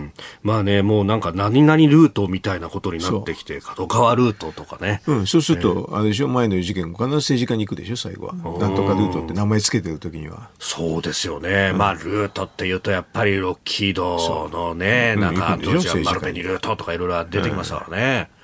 [0.42, 5.02] まあね、もうなんか何々ルートみたいなことになってきて、角川ルートとかね。
[5.06, 8.34] うん、そうすると、あれでしょ、前の事件も必ず政治家に行くでしょ、最後は。
[8.34, 10.50] なんとかルートって名前つけてる時には。
[10.58, 11.70] そうですよね。
[11.72, 18.28] うん、まあ、ルートっていうと、やっぱりロッキードのね、なんか、当時はマルペニルートとかいろいろ出てきましたからね。
[18.36, 18.41] うん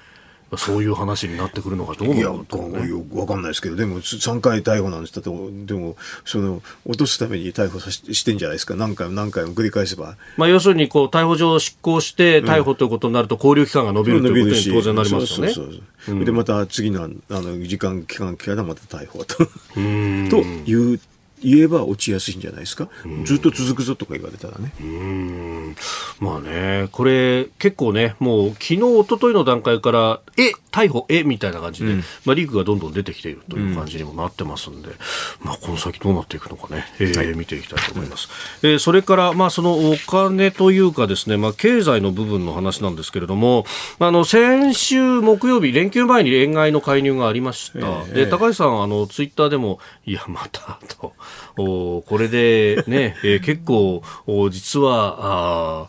[0.57, 8.75] そういう話になってくるのかどうなのか、ね、よくわかんないですけど、でも3回逮捕なんですってでも、その、落とすために逮捕さししてんじゃないですか。
[8.75, 10.17] 何回も何回も繰り返せば。
[10.37, 15.53] まあ、要するに、こう、逮捕状を執行して、逮捕ということになると、勾留期間が伸びるということに当然なりますよね。
[15.53, 19.37] そうそうそう、で、また次の、あの、時間、期間、期間でまた逮捕と。
[19.75, 21.01] という
[21.43, 22.89] 言えば落ちやすいんじゃないですか、
[23.25, 24.73] ずっと続くぞとか言われたらね。
[24.81, 25.77] うん。
[26.21, 31.25] まあね、これ、結構ね、もう昨日一昨日の段階から、え、逮捕、え？
[31.25, 34.97] みたいな感じで、うん、まあ、リークがどんどん出てきているという感じにもなってますんで、うん、
[35.43, 38.29] まあ、この先どうなっていくのかね、えー、はい、見ていきたいと思います。
[38.63, 43.65] えー、それから、まあ、そのお金というかですね、まあ、経済の部分の話なんですけれども、
[43.99, 47.79] あの、先週木曜日、連休前に円買いの介入がありました。
[47.79, 51.15] えー、で、高橋さん、あの、ツイッターでも、いや、また、と、
[51.57, 55.89] おこれでね、 えー、結構、お実は、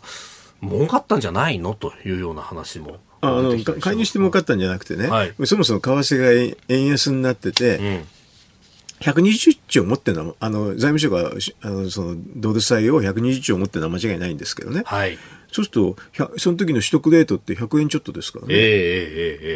[0.62, 1.74] 儲かったんじゃないの？
[1.74, 2.98] というような話も。
[3.22, 8.04] あの介入して儲かったんじゃなくてね、はい、そもそも為替が円安になってて、うん。
[9.00, 11.30] 120兆持ってるのあの財務省が
[11.62, 15.18] あのそのドル債を120兆持ってるのは間違いないんですけどね、はい、
[15.50, 15.96] そうすると
[16.38, 18.68] その時の取得レートって100円ちょっとですからね、えーえー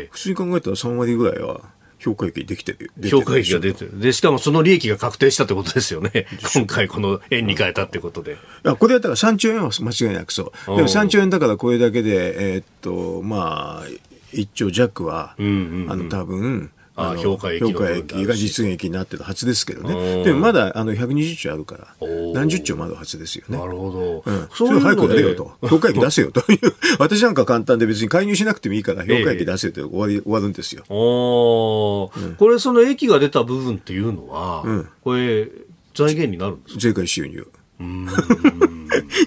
[0.04, 1.60] えー、普通に考えたら3割ぐらいは
[2.04, 2.92] 評価益できてる。
[3.08, 3.98] 評価益が出てる。
[3.98, 6.26] で、しかもその利益が確定したってことですよね。
[6.54, 8.36] 今回この円に変えたってことで。
[8.62, 10.76] あこれだったら3兆円は間違いなくそう。
[10.76, 13.86] でも3兆円だからこれだけで、えー、っと、まあ、
[14.34, 20.22] 1兆弱は、うんうんうん、あの、多分、あ評価益評価益が実現益になってるはずですけどね。
[20.24, 23.58] でもまだあの120兆あるから、何十兆もあるはずですよね。
[23.58, 24.22] なるほど。
[24.24, 25.52] うん、それ早くやれよと。
[25.66, 26.58] 評価益出せよという。
[27.00, 30.84] 私なんか簡単で別に介入しなくてもいいから評価益出せって 終わり、終わるんですよ。
[30.88, 35.48] おうん、これその益が出た部分っていうのは、うん、これ
[35.94, 36.80] 財源になるんですか？
[36.80, 37.46] 税関収入。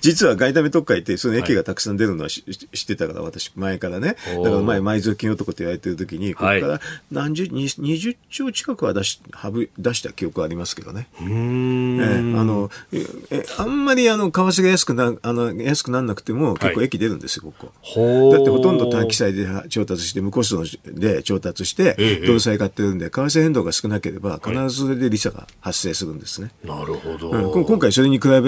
[0.01, 4.15] 実は外為特会ってその駅がたくさん出るのは知ってたから私前からね。
[4.43, 6.79] だから前埋蔵金男って言われてる時にここから
[7.11, 11.07] 何十、はい、20兆近くは出しはぶ出した記憶ありますけどね。
[11.19, 18.31] えー、あのえあんまりあの為替が安くなあの安くならなくても結構駅出るんですよ、ここ。
[18.31, 26.51] だってほとんど短期債で調達して無コストで調達してドル債買ってるんで為替変動が少なければ必ずそれで利差が発生するんですね。
[26.63, 28.46] なるほど、うん、今回それに比べ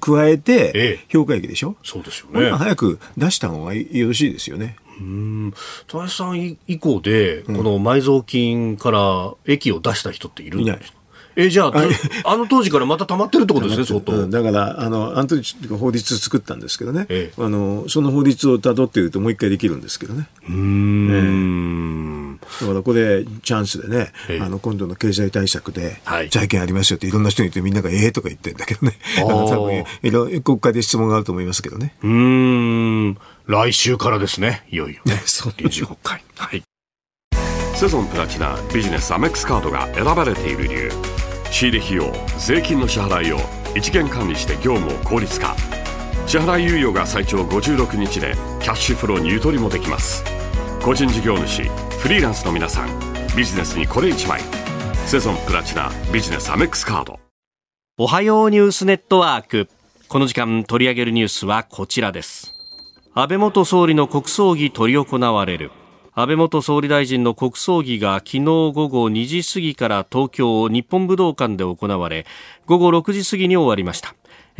[0.00, 2.50] 加えて、評価益でしょ、そうですよね。
[2.50, 4.76] 早く出した方がよろしいですよね。
[5.00, 5.54] うん
[5.88, 10.98] 田中さん以降で、この埋蔵金から益を出した人っているんですか、
[11.36, 11.72] えじゃあ、
[12.24, 14.28] あの当時からまた溜まってるってことですね、相当。
[14.28, 20.28] だから、あの、あの時法律作ったんですけどね、ええ、あの、その法律をたどっているともう一回できるんですけどね。
[20.48, 28.98] うん、ええ、だからこれ、チャンスでね、え、あの、今度の経済対策で、財源ありますよっていろんな人に言ってみんながええとか言ってるんだけどね。
[29.18, 31.94] あの、多分、いろ国会で質問があると思いますけどね。
[32.02, 33.18] うん。
[33.46, 35.20] 来週からですね、いよいよね。
[35.26, 35.54] そう。
[35.56, 36.22] 臨時国会。
[36.36, 36.62] はい。
[37.74, 41.23] セゾンプラチナビジネスアメックスカードが選ばれている理由。
[41.54, 43.38] 仕入れ費用税金の支払いを
[43.76, 45.54] 一元管理して業務を効率化。
[46.26, 50.24] 支払い猶予が最長56日でキャッシュフローにゆとりもできます。
[50.82, 51.62] 個人事業主
[52.00, 52.88] フリーランスの皆さん
[53.36, 54.40] ビジネスにこれ1枚。
[55.06, 57.20] セゾンプラチナビジネスアメックスカード。
[57.98, 59.68] おはようニュースネットワーク。
[60.08, 62.52] この時間取り上げるニュースはこちらです。
[63.14, 65.70] 安倍元総理の国葬儀執り行われる。
[66.16, 72.24] 安倍元総理大臣の国葬儀が昨日午後2時過ぎから東京日本武道館で行われ
[72.66, 74.14] 午後6時過ぎに終わりました。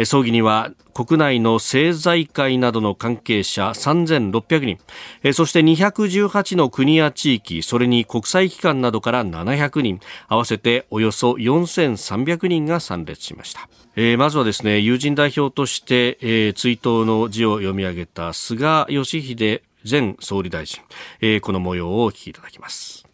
[0.05, 4.79] 葬儀には国内の政財界などの関係者3600
[5.23, 5.33] 人。
[5.33, 10.01] そして218の国や地域それに国際機関などから700人。
[10.27, 13.69] 合わせておよそ4300人が参列しました。
[13.95, 16.17] え、まずはですね友人代表として、
[16.55, 20.83] 追悼の辞を読み上げた菅義偉前総理大臣、
[21.21, 23.07] えー、この模様をお聞きいただきます。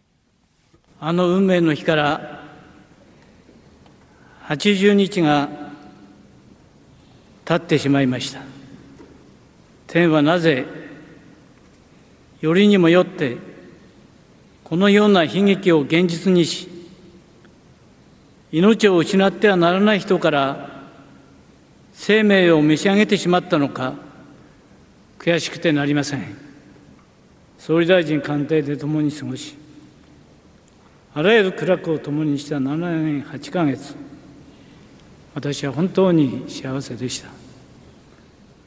[1.01, 2.45] あの運命の日から
[4.47, 5.49] 80日が
[7.45, 8.43] 経ってしまいました。
[9.89, 10.67] 天はなぜ
[12.41, 13.39] よりにもよって
[14.63, 16.69] このような悲劇を現実にし
[18.53, 20.71] 命を失ってはならない人から
[21.93, 23.95] 生命を召し上げてしまったのか
[25.19, 26.50] 悔しくてなりません。
[27.61, 29.55] 総理大臣官邸で共に過ごし、
[31.13, 33.95] あらゆる苦楽を共にした7年8か月、
[35.35, 37.29] 私は本当に幸せでした。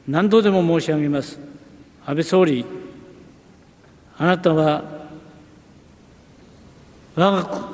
[0.06, 1.40] 何度でも申し上げます。
[2.06, 2.64] 安倍総理、
[4.16, 4.84] あなたは
[7.16, 7.72] 我が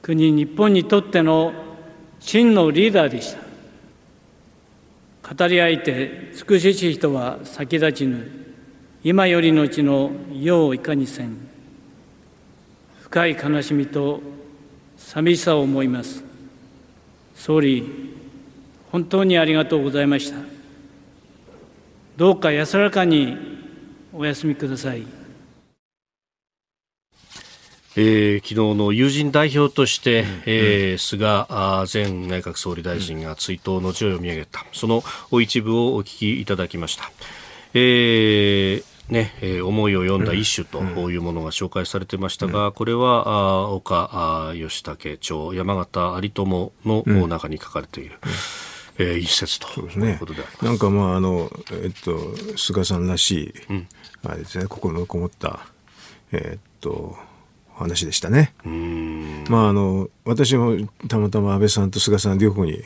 [0.00, 1.52] 国、日本にとっての
[2.18, 3.36] 真のリーダーでし
[5.22, 5.34] た。
[5.34, 8.41] 語り合いて尽くしし人は先立ちぬ
[9.04, 11.36] 今よりのちの世をいかにせん。
[13.00, 14.20] 深い悲しみと
[14.96, 16.22] 寂しさを思います。
[17.34, 17.84] 総理
[18.92, 20.38] 本当にありがとうございました。
[22.16, 23.36] どうか安らかに
[24.12, 25.02] お休みください。
[27.96, 31.26] えー、昨日の友人代表として、うん、えー、菅
[31.92, 35.02] 前内閣総理大臣が追悼の辞を読み上げた、その
[35.40, 37.10] 一部をお聞きいただきました。
[37.74, 48.18] えーねえー、思いを読んだ一首というものが紹介されてましたが、うん、これはあ岡義武町山形有友の中に書かれている。
[48.98, 53.88] うん、えー、一節ということでなんかまああの、えっと、菅さんらしい、うん、
[54.24, 55.60] あれですね心のこもった
[56.32, 57.16] えー、っと
[57.74, 58.54] 話でしたね。
[59.48, 62.82] まああの私もたまたま安倍さんと菅さん両方に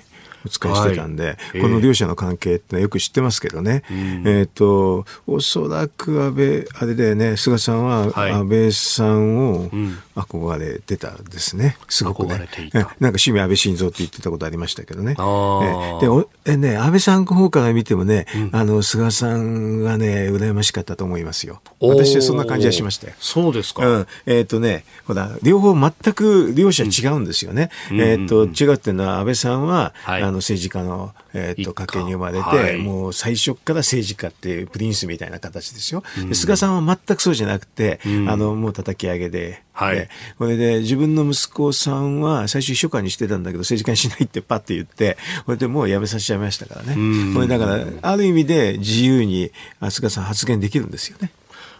[0.47, 1.37] お使いしてたんで、はい。
[1.55, 3.83] えー、この両者の関係ってよく知ってますけどね、
[4.25, 9.71] えっ、と、おそらく安倍、あれだよね、菅さんは安倍さんを
[10.15, 12.49] 憧れてたですね、すごくね。
[12.73, 15.17] なんか趣味安倍晋三って言ってたことありましたけどね。
[15.19, 21.61] えー、でおえね、安倍さんの方から見てもね、うん、あの、菅さんがね、羨ましかったと思いますよ。
[21.81, 23.15] 私はそんな感じはしましたよ。
[23.19, 23.87] そうですか。
[23.87, 27.71] うん、えっ、ー、とね、ほら、両方全く両者違うんですよね。
[27.91, 31.87] うん、えっ、と、違うっていうのは安倍さんは、はい、あの、政治家の、えー、っと家。
[31.87, 36.03] 系に生まれて、はい、もう最初から政治家っていうプリンスみたいな形ですよ。
[36.19, 40.09] うん、菅さんは全くそうじゃなくて、うん、あのもう叩き上げで、はい、
[40.39, 49.53] これで自分の息子さんは最初秘書官にしてたんだけど政治家にしないってパッて言ってこれでもう辞めさせちゃいましたからね、うん、これだからある意味で自由に
[49.91, 51.31] 菅さん発言できるんですよね。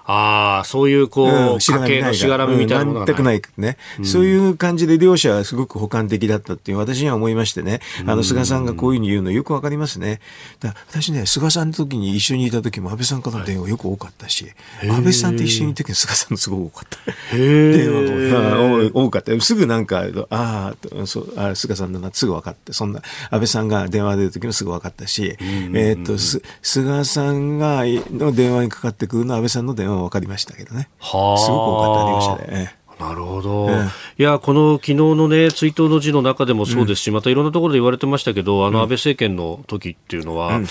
[0.07, 10.21] ああ、そういうこう、うん、しがらみしがらみみたいなものが全くないね、うん、そういう感じで両者はすごく補完的だったっていう私には思いましてね、あの、菅さんがこういうふうに言うのよくわかりますね。
[10.61, 14.47] だ私ね、菅さんの時に一緒にいた時も安倍さんからの電話よく多かったし、
[14.79, 16.89] はい、安倍さんと一緒にいた時に菅さんのすごく多かっ
[17.31, 17.37] た。
[17.37, 19.41] 電話が多かった。
[19.41, 25.37] すぐなんか、ああ、そうあ菅さんだな、すぐ分かって、そんな、安倍さんが電話出る時もすぐ分かったし、
[25.75, 26.17] えっと、
[26.63, 30.89] 菅さんがの電話にかかってくるの安倍さんの電話分かりましたけどね。
[30.99, 31.39] はあ。
[31.39, 32.87] すごく多かった両者で。
[32.99, 33.75] なるほど、え
[34.19, 40.67] え、いやこの昨日のね追悼の辞の中でもそうですし、うん、またいろんなところで言われてましたけど、あの安倍政権の時っていうのは、うん、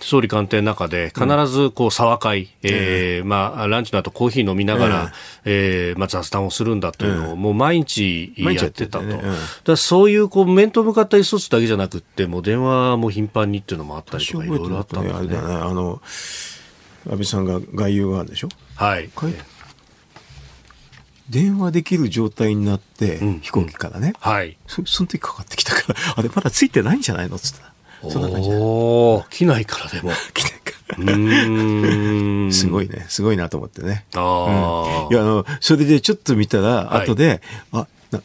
[0.00, 5.12] 総理官邸の中で必ずこう沢会、うん、えー、まあ、ランチの後コーヒー飲みながら、
[5.44, 9.22] ええー、まあ、雑談をするんだというのを、もう毎日やってたと、ね、
[9.64, 15.36] だそういうこう面と向かった一つだけじゃなくてもう電話も頻繁にっていうのもあったりとかいろいろあったんですね。
[15.36, 16.00] あの
[17.08, 18.48] 安倍さんが外遊があるでしょ？
[18.76, 19.10] はい。
[21.28, 24.56] 電話できる状態になって、うん、飛行機からね、はい。
[24.66, 27.36] そその時かかってきたから、 あれまだついてないんじゃないの？
[27.36, 27.70] っつった
[28.10, 30.10] そんな感じお機内からでも。
[30.34, 32.52] 機内から。
[32.52, 33.06] すごいね。
[33.08, 34.06] すごいなと思ってね。
[34.14, 37.40] ああ、うん、いや、あの、それでちょっと見たら、後で、
[37.70, 38.20] はい、あ、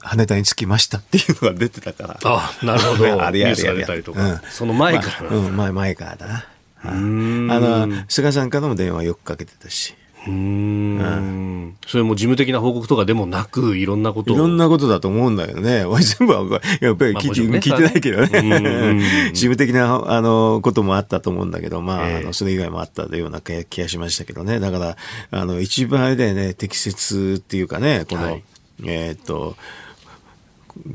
[0.00, 2.18] 羽田に着きましたっていうのが出てたから。
[2.24, 3.22] あなるほど。
[3.22, 3.96] あれやれやれやれ。
[3.98, 6.46] うん、その前から、まあ、うん、前、前からだな。
[6.90, 9.94] あの、菅さんからも電話よくかけてたし。
[10.28, 15.84] うん、それも事務的な報告とかでもなく、いろんなこといろんなことだと思うんだけどね。
[16.18, 19.30] 全部は、やっぱり聞いてね、聞いてないけどね。
[19.32, 24.58] 事務的な、あの、こともあったと思うんだけど、まあ、えー、あのそれ以外もあったような気がしましたけどね。
[24.58, 24.96] だから、
[25.30, 28.42] あの、一番あれだよね、適切っていうかね、この、はい、
[28.84, 29.56] えっと、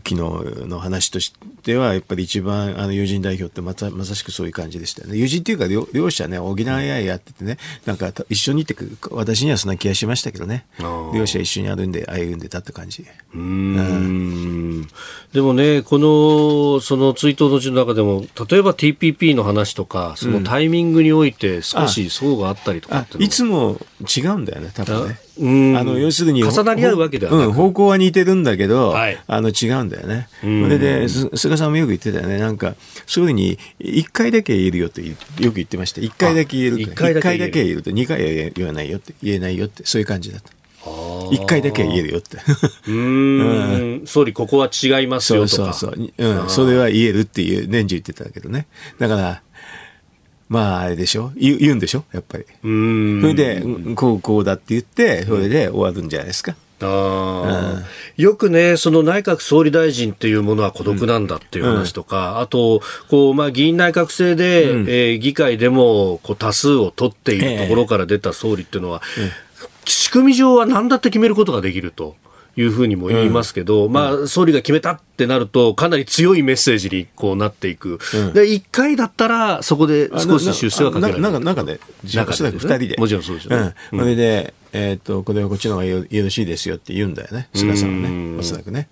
[0.03, 0.15] 昨日
[0.67, 5.17] の話としては、やっぱり一番あの友人代表ってまたまさしくそういう感じでしたよね。
[5.17, 8.75] 友人っていうか両、両者ね、補い合いやっててね、なんか一緒にって、
[9.11, 10.65] 私にはそんな気がしましたけどね。
[11.13, 13.05] 両者一緒に歩んで、歩んでたって感じ。
[13.33, 14.87] うん,、
[15.33, 23.79] でもね、この、その追悼の字の中でも、例えば TPP の話とか、そのタイミングにおいて少し相があったりとかいつも
[24.15, 25.19] 違うんだよね、多分ね。
[25.41, 30.27] あの要するに重なり合うわけではなく、うん、方向は似てるんだけど、はい、あの違うんだよね。
[30.41, 32.37] それで菅さんもよく言ってたよね。
[32.37, 32.75] なんか
[33.07, 35.15] そういうふうに一回だけ言えるよってよ
[35.51, 36.01] く言ってました。
[36.01, 36.79] 一回だけ言える。
[36.79, 40.51] 一回だけ言えると二回は言わないよって言えないよってそういう感じだった。
[41.31, 42.37] 一回だけ言えるよって。
[42.87, 45.73] うん、総理ここは違いますよとか。
[45.73, 46.41] そうそうそう。
[46.41, 48.67] うん、それは言えるっていう年中言ってたけどね。
[48.99, 49.41] だから。
[50.51, 51.31] まあ、あれでしょ？
[51.37, 52.03] 言言うんでしょ？
[52.11, 52.43] やっぱり。
[52.43, 53.63] それで、
[53.95, 56.55] こう、こうだって言って、それで終わるんじゃないですか？
[56.81, 57.83] あ
[58.17, 72.17] よくね、その内閣総理大臣っていうものは孤独なんだっていう話とか、うん、あと、こう、まあ、議員内閣制で、うん、えー、議会でもこう多数を取っているところから出た総理っていうのは、ええ、仕組み上は何だって決めることができると。
[72.55, 77.99] いうふうにも言いますけど、うん、まあ、総理が決めたってなると、かなり強いメッセージにこうなっていく。
[78.13, 81.21] うん、で、1回だったら、そこで少し出世はかけられる。
[81.21, 82.95] なんか、なんかね、中で、二人で。
[82.97, 83.73] もちろんそうですよね。
[83.93, 83.99] うん。
[83.99, 87.49] それで、えっ、と、これはこっちの方がよろしいですよって言うんだよね。
[87.53, 88.37] 菅さんはね。
[88.39, 88.87] おそらくね。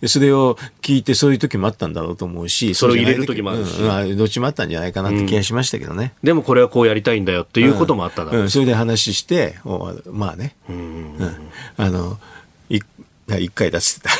[0.00, 6.14] でそれを聞いてそういう時もあったんだろうと思うし、それを入れる時もあるし、うん、どっちもあったんじゃないかなって気がしましたけどね。
[6.22, 9.56] でもこれはこうやりたいんだよっていうこともあっただろう、うん、それで話して、
[10.06, 11.16] まあね、うん、
[11.76, 12.18] あの、
[13.28, 14.10] かり出してた。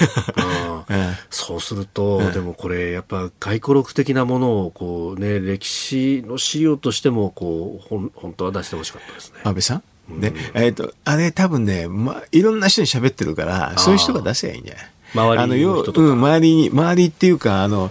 [1.31, 9.41] そうすると、でもこれ、やっぱ回顧録的なものを、こうね、歴史の資料としても、こう、ほん本当は出してほしかったですね。
[9.45, 10.21] 安倍さん？
[10.21, 14.87] で、えっ、ー、と、あれ多分ね、ま、いろんな人に喋ってるから、そういう人が出せばいいんじゃない？
[15.15, 17.91] 周りの人とか、うん、周りに、周りっていうか、あの、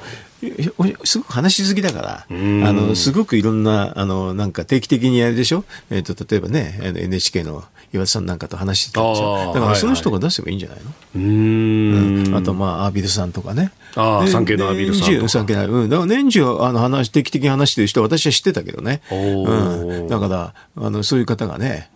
[1.04, 2.34] すごく話し好きだから、あ
[2.74, 5.64] の、すごくいろんな、あの、なんか定期的にやるでしょ？
[5.90, 7.64] えっ、ー、と、例えばね、NHK の
[7.98, 9.54] 岩田さんなんかと話してたんですよ。
[9.54, 13.72] だからその人が出せばいいんじゃないの、うんうん、あと、まあ、アービルさんとかね。
[13.96, 15.30] ああ、産経のアービルさんとか。
[15.30, 15.90] 産経の、うん。
[15.90, 19.02] だから年中、あの、話、定期的に話してる人は私は知ってたけどね。
[19.12, 20.08] うん。
[20.08, 21.90] だから、あの、そういう方がね、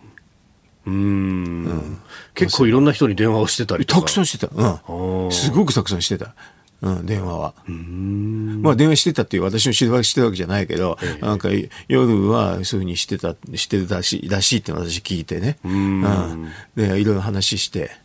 [0.84, 1.98] うん、
[2.34, 4.52] 結構いろんな人に電話をしてたりたくさんしてた。
[4.52, 5.32] うん。
[5.32, 6.34] すごくたくさんしてた。
[6.82, 7.54] うん、電話は。
[7.66, 11.48] まあ電話してたっていう私の知るわけしてるわけじゃないけど、えなんか
[11.88, 15.58] 夜はそういうふうにしてた、してるらしい、らしいって私聞いてね。
[15.64, 16.50] うん。
[16.74, 18.01] で、いろいろ話して。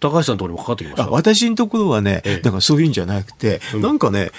[0.00, 4.30] 高橋さんのところにもかかってきました私のところはね、ええ、なんかそういうんじゃなくて、うん、なんかね、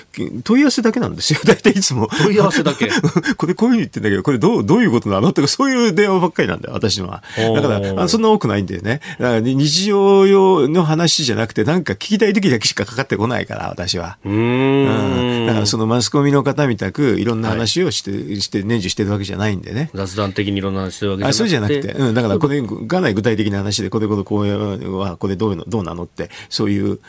[0.44, 1.40] 問い合わせだけなんですよ。
[1.46, 2.10] 大体いつも。
[2.24, 2.90] 問い合わせだけ？
[3.38, 5.32] これこういうふうに言ってんだけど、これどう、どういうことなの？
[5.34, 7.24] とか、そういう電話ばっかりなんだよ、私のは。
[7.38, 9.02] だからあ、そんな多くないんだよね。
[9.20, 14.18] だから日常用の話じゃなくて、なんか聞きたい時だけしかかかってこないから、私は。
[14.26, 19.90] うん,、だからそのマスコミの方みたく、いろんな話をして、はい、して、年中してるわけじゃないんでね。
[19.94, 21.36] 雑談的にいろんな話してるわけじゃなくて。
[21.36, 21.94] あ、そうじゃなくて。
[21.94, 27.00] うん、だからこれ、かなり具体的な話で、これこれこうは、これどういうの、どうなのって、そういう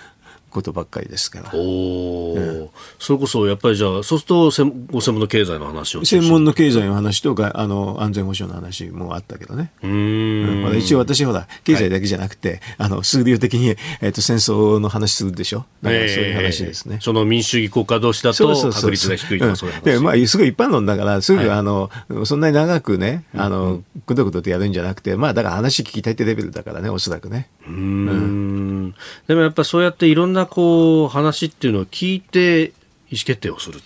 [0.51, 1.51] ことばっかりですから。
[1.55, 9.73] おうん、それこそやっぱりじゃあ、そうすると専ご専門の経済の話を専門の経済の話とかあの安全保障の話もあったけどね。
[9.83, 15.67] うん、まあ、一応私ほら経済だけじゃなくて、はい、あの数量的に、えーと、戦争の話するでしょ？
[15.83, 16.97] だからそういう話ですね。
[16.97, 19.83] えー、その民主主義国家同士だと確率が低いとかそういう話。
[19.83, 21.91] でまあすごい一般論だからすぐ、はい、あの
[22.25, 27.49] そんなに長くねあのくどくどとやるんじゃなくてまあだから話聞きたいってレベルだからねおそらくね。
[27.67, 28.95] うん、
[29.27, 32.73] でもやっぱそうやっていろんなこう話っていうのを聞いて
[33.11, 33.81] 意思決定をする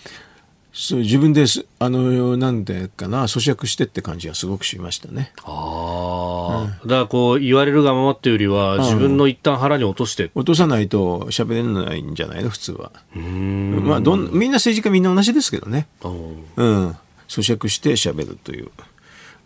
[0.77, 5.31] そう自分ですあのなんでかな咀嚼してって感じはすごくしましたね。
[5.45, 12.49] ああ、うん、だからこう言われるがままっていうよりは自分の一旦腹に落として、落とさないと喋れないんじゃないの？
[12.49, 12.91] 普通は。
[13.13, 15.87] まあどんみんな政治家みんな同じですけどね。
[16.03, 16.89] うん。
[17.29, 18.69] 咀嚼して喋るという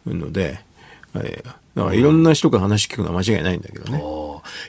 [0.08, 0.60] ので、
[1.14, 4.04] えーだからいろんな人が話聞くのは間違いないんだけどね。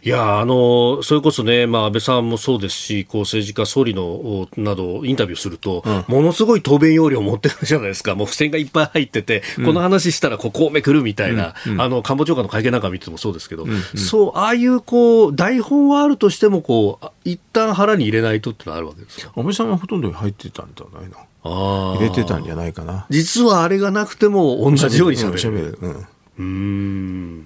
[0.03, 8.14] いや、あの、それこそね、まあ、安倍さんもそうですし、こう、政治家、総理の、など、インタビューすると、うん、ものすごい答弁要領を持ってるじゃないですか。
[8.14, 19.32] もう付箋がいっぱい入ってて、うん、この話したらここをめくるみたいな、うん、あの、官房長官の会見なんか見てもそうですけど、そう、ああいう、こう、台本はあるとしても、こう、一旦腹に入れないとってのはあるわけですか？
[19.36, 21.96] 安倍さんはほとんど入ってたんじゃないの？
[21.96, 23.07] 入れてたんじゃないかな。
[23.09, 25.78] 実はあれがなくても同じように喋る。
[25.80, 26.07] うん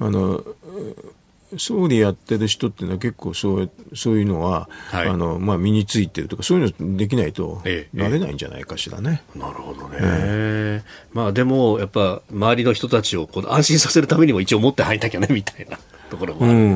[0.01, 0.45] あの
[1.59, 9.22] 総理やってる人っていうのは結構そうそういうのは、はい、あのまあ、身についてるとかそういうのできないとなれないんじゃないかしらね。
[9.34, 15.78] ええ、なるほどね、えー、まあ、でもやっぱ周りの人たちをこう安心させるためにも一応持って入んなきゃねみたいな。
[16.11, 16.74] ところもうん、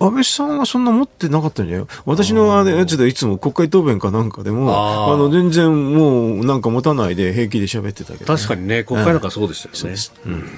[0.00, 1.86] 安倍さんはそんな持ってなかったんじゃない？
[2.06, 4.68] 私のあれやつでいつも国会答弁かなんかでも
[5.12, 10.00] あの全然もうなんか持たないで平気で喋ってたけど、ね、確かにね国会なんかそうでしたよね。
[10.26, 10.50] うん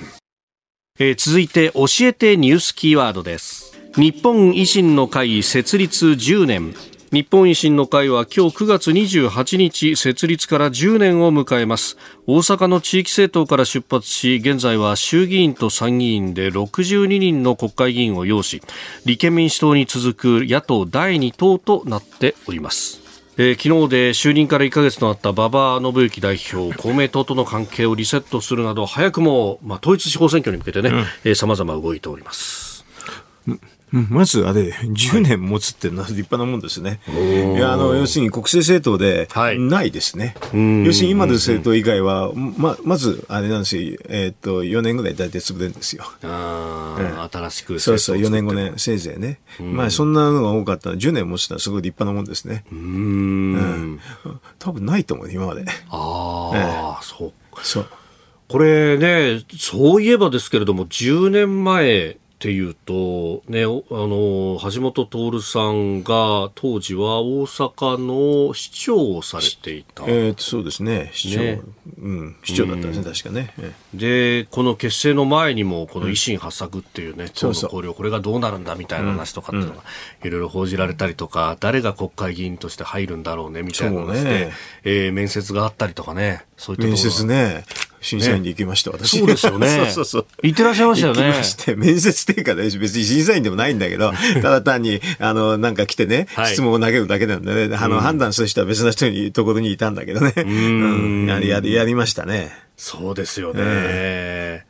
[0.98, 3.72] えー、続いて教えてニュースキーワードです。
[3.96, 6.74] 日本維新の会設立10年。
[7.12, 11.96] 日本維新の会は今日9月28日設立から10年を迎えます。
[12.26, 18.60] 大阪の地域政党から出発し現在は衆議院と参議院で62人の国会議員を擁し
[19.04, 23.05] 立憲民主党に続く野党第2党となっております。
[23.38, 32.84] えー、昨日で就任から1か月となった馬場伸幸代表公明党との関係をリセットするなど早くも、まあ、統一地方選挙に向けてねさまざま動いております。
[33.92, 37.00] まずあれ、10年持つってのは立派なもんですね。
[37.08, 39.28] いや、あの、要するに国政政党で
[39.58, 40.34] ないですね。
[40.40, 46.04] はい、要するに今の政党以外は、ま、まず、あれなんですよ、えっ、ー、と、4年ぐらい大体潰れるんですよ。
[46.24, 49.38] ああ、新しくそうそう、4年5年、せいぜいね。
[49.60, 52.64] まあ、そんなのが多かったら、10年持つのはすごい立派なもんですね。
[52.72, 54.00] うん。
[54.58, 55.64] 多分ないと思う、今まで。
[55.90, 57.32] ああ、そう。
[57.62, 57.86] そう。
[58.48, 67.96] これね、そういえばですけれども、10年前、っていうと、ね、あの橋本徹さんが当時は大阪
[68.48, 70.04] の市長をされていた。
[70.06, 71.62] えー、そうですね、市長、ね、
[71.98, 73.74] うん、市長だったんですね、うん、確かね。
[73.94, 79.82] で、この結成の前にも、この維新発作っていうね、うん、党の綱領、これがどうなるんだみたいな話とかっていうのが、
[80.22, 84.52] いろいろ報じられたりとか、誰が国会議員として入るんだろうねみたいな話で、ね。
[84.84, 87.64] えー、面接があったりとかね、そういった面接ね。
[88.00, 89.18] 審査員で行きました、ね、私。
[89.18, 89.68] そうですよね。
[89.76, 90.26] そうそうそう。
[90.42, 91.22] 行ってらっしゃいましたよね。
[91.22, 100.32] 行きまして、面接っていうかね、別に審査員でもないんだけど、ただ単に、あの、なんか来てね、質問を投げるだけなんでね、あの、判断する人は別な人に、ところにいたんだけどね。
[100.36, 101.26] うん。
[101.26, 102.52] やり、やりましたね。
[102.76, 103.62] そうですよね。
[103.62, 104.64] え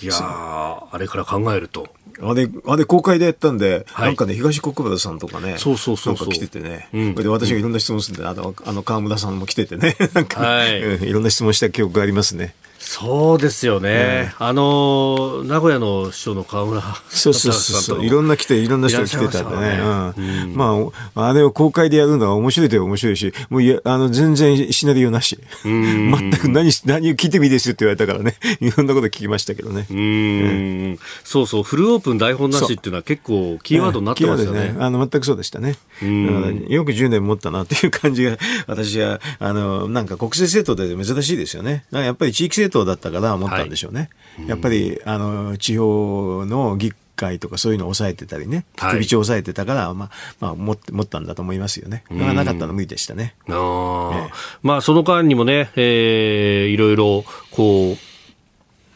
[0.00, 1.88] ー、いやあれから考えると。
[2.20, 12.54] あれ、あれ公開でやったんで、はい、なんかね、東国原さんとかね、そうそうそうなんか来ててね、うん、で私がいろんな質問するんで、あの、あの川村さんも来ててね、 なんか、はい、うん、いろんな質問した記憶がありますね。
[12.92, 20.44] そうですよね、ねあの名古屋の市長の河村そうそうそういろんな来ていろんな人が来てたんでね、ね。
[20.44, 20.76] うん、ま
[21.14, 25.38] ああれを公開でやるのは面白いで面白いしもういやあの全然シナリオなし。
[25.64, 28.36] 全く何何を聞いてもいいですよって言われたからね。
[28.60, 29.86] いろんなこと聞きましたけどね。
[29.90, 31.62] うん、そうそう。
[31.62, 34.76] フルオープン台本なしっていうのは結構キーワードになってますよね,、ね。
[34.78, 35.72] あの全くそうでしたね。
[35.72, 38.36] だからよく10年持ったなっていう感じが
[38.66, 41.84] 私はあのなんか国政政党で珍しいですよね。
[41.90, 44.10] やっぱり地域政党党だったから思ったんでしょうね。
[44.38, 50.10] はい、やっぱりあの地方の議会とかそういうのを抑えてたりね、首長を抑えてたから、まあ、
[50.40, 52.04] まあ、持って持ったんだと思いますよね。
[52.10, 53.34] なかったの無理でしたね。
[53.48, 54.30] あええ、
[54.62, 57.96] まあ、その間にもね、えー、いろいろ、こ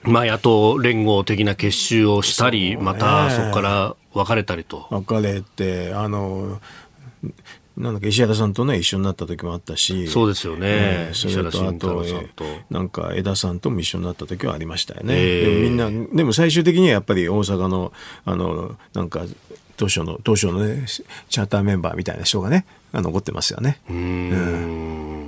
[0.05, 4.87] う、まあ、野党連合的な結集をしたり、またそこから別れたりと。
[4.91, 6.61] 別れて、あの、
[7.77, 10.09] なんだっけ石原さんとね一緒になった時もあったし。
[10.09, 12.05] そうですよね、えー、それとあと
[12.71, 17.93] なんか枝さんとも一緒になった時はありましたよね、えー、でもみんなでも最終的にはやっぱり大阪の
[18.25, 19.25] あのなんか
[19.77, 23.79] 当初の当初のねチャーターメンバーみたいな人がね残ってますよね。
[23.91, 25.26] うん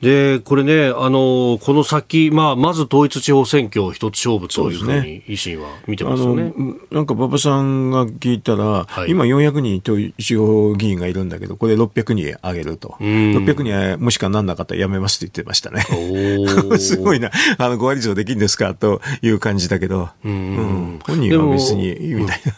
[0.00, 6.44] で、これね、あの、この先、まあ、まず統一地方選挙一つ勝負というふうに維新は見てますよね。
[6.44, 12.96] ねなんか馬場さんが聞いたら、はい、今400人統一地方議員がいるんだけど、これ600人上げると。
[13.00, 15.82] 600人はもしかなんなかったらやめますって言ってましたね。
[16.78, 17.30] すごいな。
[17.58, 22.52] あの、5割以上できるんですかという感じだけど、うん、本人は別にいいみたいな。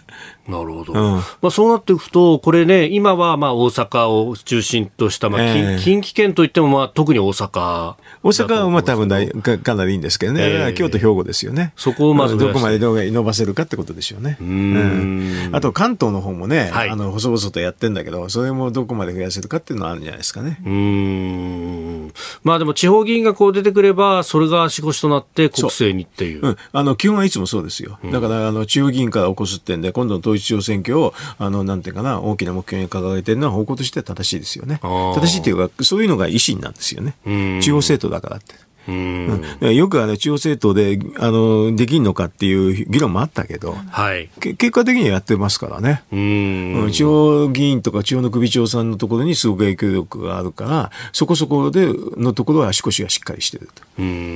[0.48, 14.38] なるほど、うん、まあ、そうなっていくと、これね、今はまあ大阪を中心とした、まあ、えー、近畿圏といっても、まあ、特に大阪大阪はまあ多分だかかなりいいんですけどね、えー、京都、兵庫ですよね、そこをまずどこまで伸ばせるかってことでしょうね。
[14.40, 20.60] うん、あと関東の方もね、はい、あの細々とやってんだけど、それもどこまで増やせるかっていうのはあるんじゃないですかね。
[20.64, 22.12] うん。
[22.42, 26.40] まあでも地方議員がこう出てくれば、それが足腰となって国政にっていう。
[26.40, 26.48] う。
[26.48, 27.98] うん、あの基本はいつもそうですよ。
[28.10, 34.78] だからあの中央議員から起こすってんで、今度の統一地方選挙を、あのなんていうかな、大きな目標に掲げてるのは方向としては正しいですよね。
[34.82, 37.14] 正しいっていうか、そういうのが維新なんですよね。
[37.24, 38.67] 中央政党だからって。
[38.88, 46.90] うん、よくあの中央政党であのできんのかっていう議論もあったけど、はい、結果的にはやってますからね、うん。
[46.90, 53.82] 地方議員とか地方の首長さんのところにすごく影響力があるから、そこそこでのところは足腰がしっかりしてると。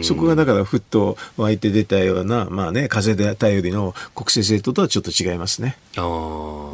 [0.02, 5.78] そこがだからふっと湧いて出たような、まあね、風で頼りの国政政党とはちょっと違いますね。
[5.96, 6.02] あ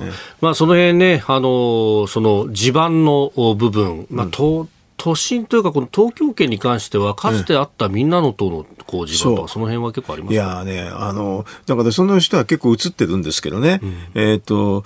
[0.01, 0.11] ね。
[0.41, 4.68] まあ、その辺ね、あのその地盤の部分、まあ、うん
[4.99, 14.83] 都心というか、この東京圏に関しては、かつてあったみんなの党のこう地盤とか、その辺は結構ありますいやね、あの、だからその人は結構映ってるんですけどね、うん、えっ、と、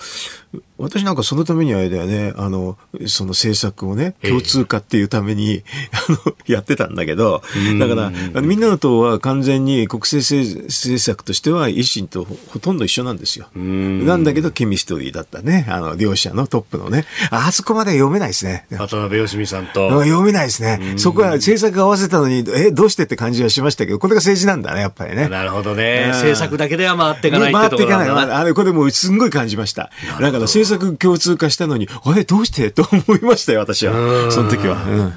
[0.78, 2.76] 私なんかそのためにあれだよね、あの、
[3.06, 5.62] その政策をね、共通化っていうために、
[6.08, 7.42] あの、やってたんだけど、
[7.78, 7.94] だか
[8.34, 13.46] ら、みんなの党は完全に国政政策としては維新とほとんど一緒なんですよ。
[13.54, 18.66] なんだけど、ケミストリーだったね、あの、両者のトップのね、あそこまで読めないですね。
[18.72, 19.88] 渡辺義美さんと。
[20.02, 20.94] 読めないですね。
[20.96, 25.28] そこは政策合わせたのに、え、どうしてって感じはしましたけど、これが政治なんだね、やっぱりね。
[25.28, 26.08] なるほどね。
[26.08, 28.08] 政策だけでは回っていかない回っていかない。
[28.10, 29.90] あれ、これもすんごい感じました。
[30.20, 32.70] だから政策共通化したのに、あれ、どうして？
[32.72, 33.94] と思いましたよ、私は。
[34.30, 34.82] その時は。
[34.84, 35.12] うん。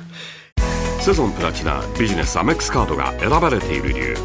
[1.01, 4.17] セゾンプラチナビジネスアメックスカードが選ばれている理由。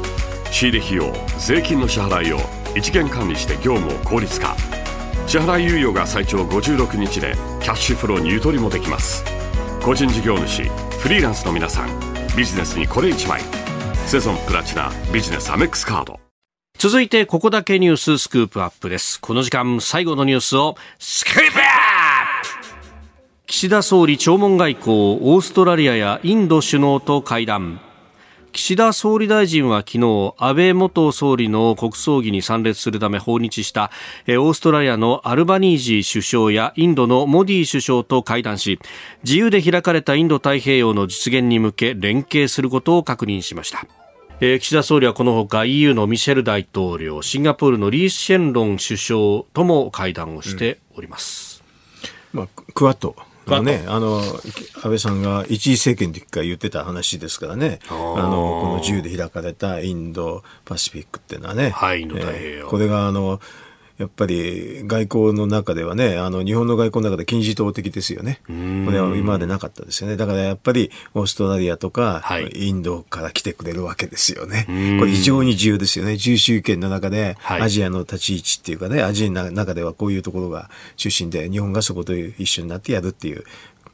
[0.50, 2.40] 仕入れ費用税金の支払いを
[2.74, 4.56] 一元管理して業務を効率化。
[5.26, 9.24] 支払い猶予が最長56日でキャッシュフローにゆとりもできます。
[9.82, 10.64] 個人事業主
[10.98, 11.88] フリーランスの皆さん
[12.36, 13.42] ビジネスにこれ1枚。
[14.06, 16.18] セゾンプラチナビジネスアメックスカード
[16.80, 19.20] 続いてここだけニューススクープアップです。
[19.20, 23.44] この時間最後のニュースをスクープアップ!
[23.46, 27.82] 岸田総理弔問外交オーストラリアやインド首脳と会談。
[28.52, 33.90] 岸田総理大臣は昨日安倍元総理の国葬儀に参列するため訪日した
[34.26, 38.80] オーストラリアのアルバニージー首相やインドのモディ首相と会談し
[39.22, 43.84] 自由で開かれたインド太平洋の実現に向け連携することを確認しました。
[44.40, 51.62] 岸田総理はこのほか EU のミシェル大統領シンガポールのリー・シェンロン首相とも会談をしております、
[52.32, 53.14] うん、まあ、クワッド。
[53.62, 62.68] ね、あの、安倍さんが一次政権の時から言ってた話ですからね、あの、この自由で開かれたインドパシフィックっていうのはね、はい、インド太平洋。
[62.68, 63.40] これがあの、
[64.00, 68.40] やっぱり外交の中ではね、あの日本の外交の中で金字塔的ですよね。
[68.46, 68.52] こ
[68.90, 70.16] れは今までなかったですよね。
[70.16, 74.64] だからやっぱりオーストラリアとか、はい、インドから来てくれるわけですよね。
[74.98, 76.16] これ非常に重要ですよね。
[76.16, 83.44] 重州権の中で、アジアの立ち位置っていうかね、アジアの中ではこういうところが中心で、日本がそこと一緒になってやるっていう、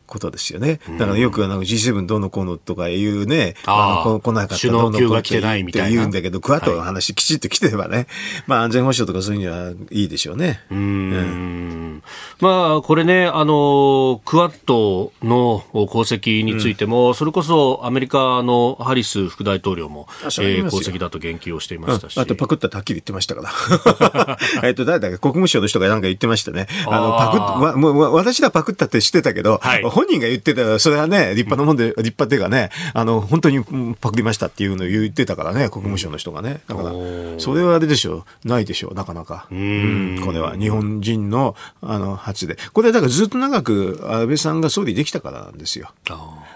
[0.07, 0.81] ことですよね。
[0.99, 8.07] だからよくあの G7 どうのこうのとかいうね、あの来なかったどうのこうのって言うんだけど、クワッドの話きちっと来てればね、
[8.47, 10.61] まあ安全保障とかそういうにはいいでしょうね。
[10.71, 12.03] うん。
[12.41, 22.19] まあこれね、あの、クワッドの功績についても、それこそアメリカのハリス副大統領も、えー、功績だと言及をしていましたし。
[22.19, 24.39] あとパクったってはっきり言ってましたから。
[24.63, 26.67] えっと、誰だっけ国務省の人がなんか言ってましたね。
[26.87, 33.65] あの、パクっ、わ、もう私らパクったって知ってたけど、はい本人が言ってたそれはね、立派なもんで、立派っていうかね、あの、本当に
[33.99, 36.61] パクりましたっていうのを言ってたからね、国務省の人がね。
[36.69, 36.93] だから、
[37.39, 39.47] それはあれでしょう、ないでしょう、なかなか。
[39.51, 42.59] うん、これは日本人の、あの、初で。
[42.75, 45.91] これはだからずっと長く安倍さんが総理できたからなんですよ。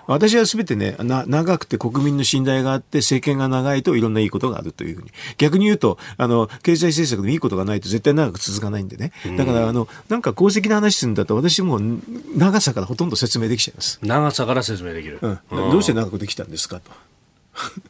[0.06, 5.10] 私はすべてねな、長くて国民の信頼があって、政権が長いといろんないいことがあるというふうに。
[5.38, 9.12] 逆に言うと、あの、経済政策でいいことがないと絶対長く続かないんでね。
[9.38, 11.80] だから、あの、なんか功績の話するんだと、私も
[12.36, 13.98] 長さからほとんど説明できちゃいます。
[14.02, 15.18] 長さから説明できる。
[15.20, 16.90] うん、どうして長くできたんですかと。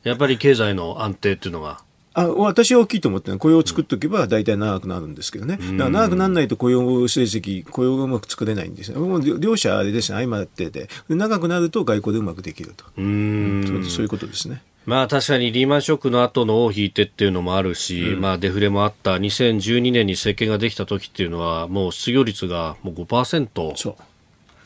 [0.02, 1.82] やっぱり経済の安定っていうのが。
[2.12, 14.62] あ私は大きいと思って雇用を作っておけば大体長くなるんですけどね、だから長くならないと雇用成績、雇用がうまく作れないんですよ、もう両者あれですね、相まってて、長くなると外交でうまくできると、うんそういうことですね。
[14.86, 23.76] まあ確かにリーマンショックの後の尾を引いてっていうのもあるし、うん、まあデフレもあった2012年に政権ができた時っていうのはもう失業率がもう5%。
[23.76, 23.94] そう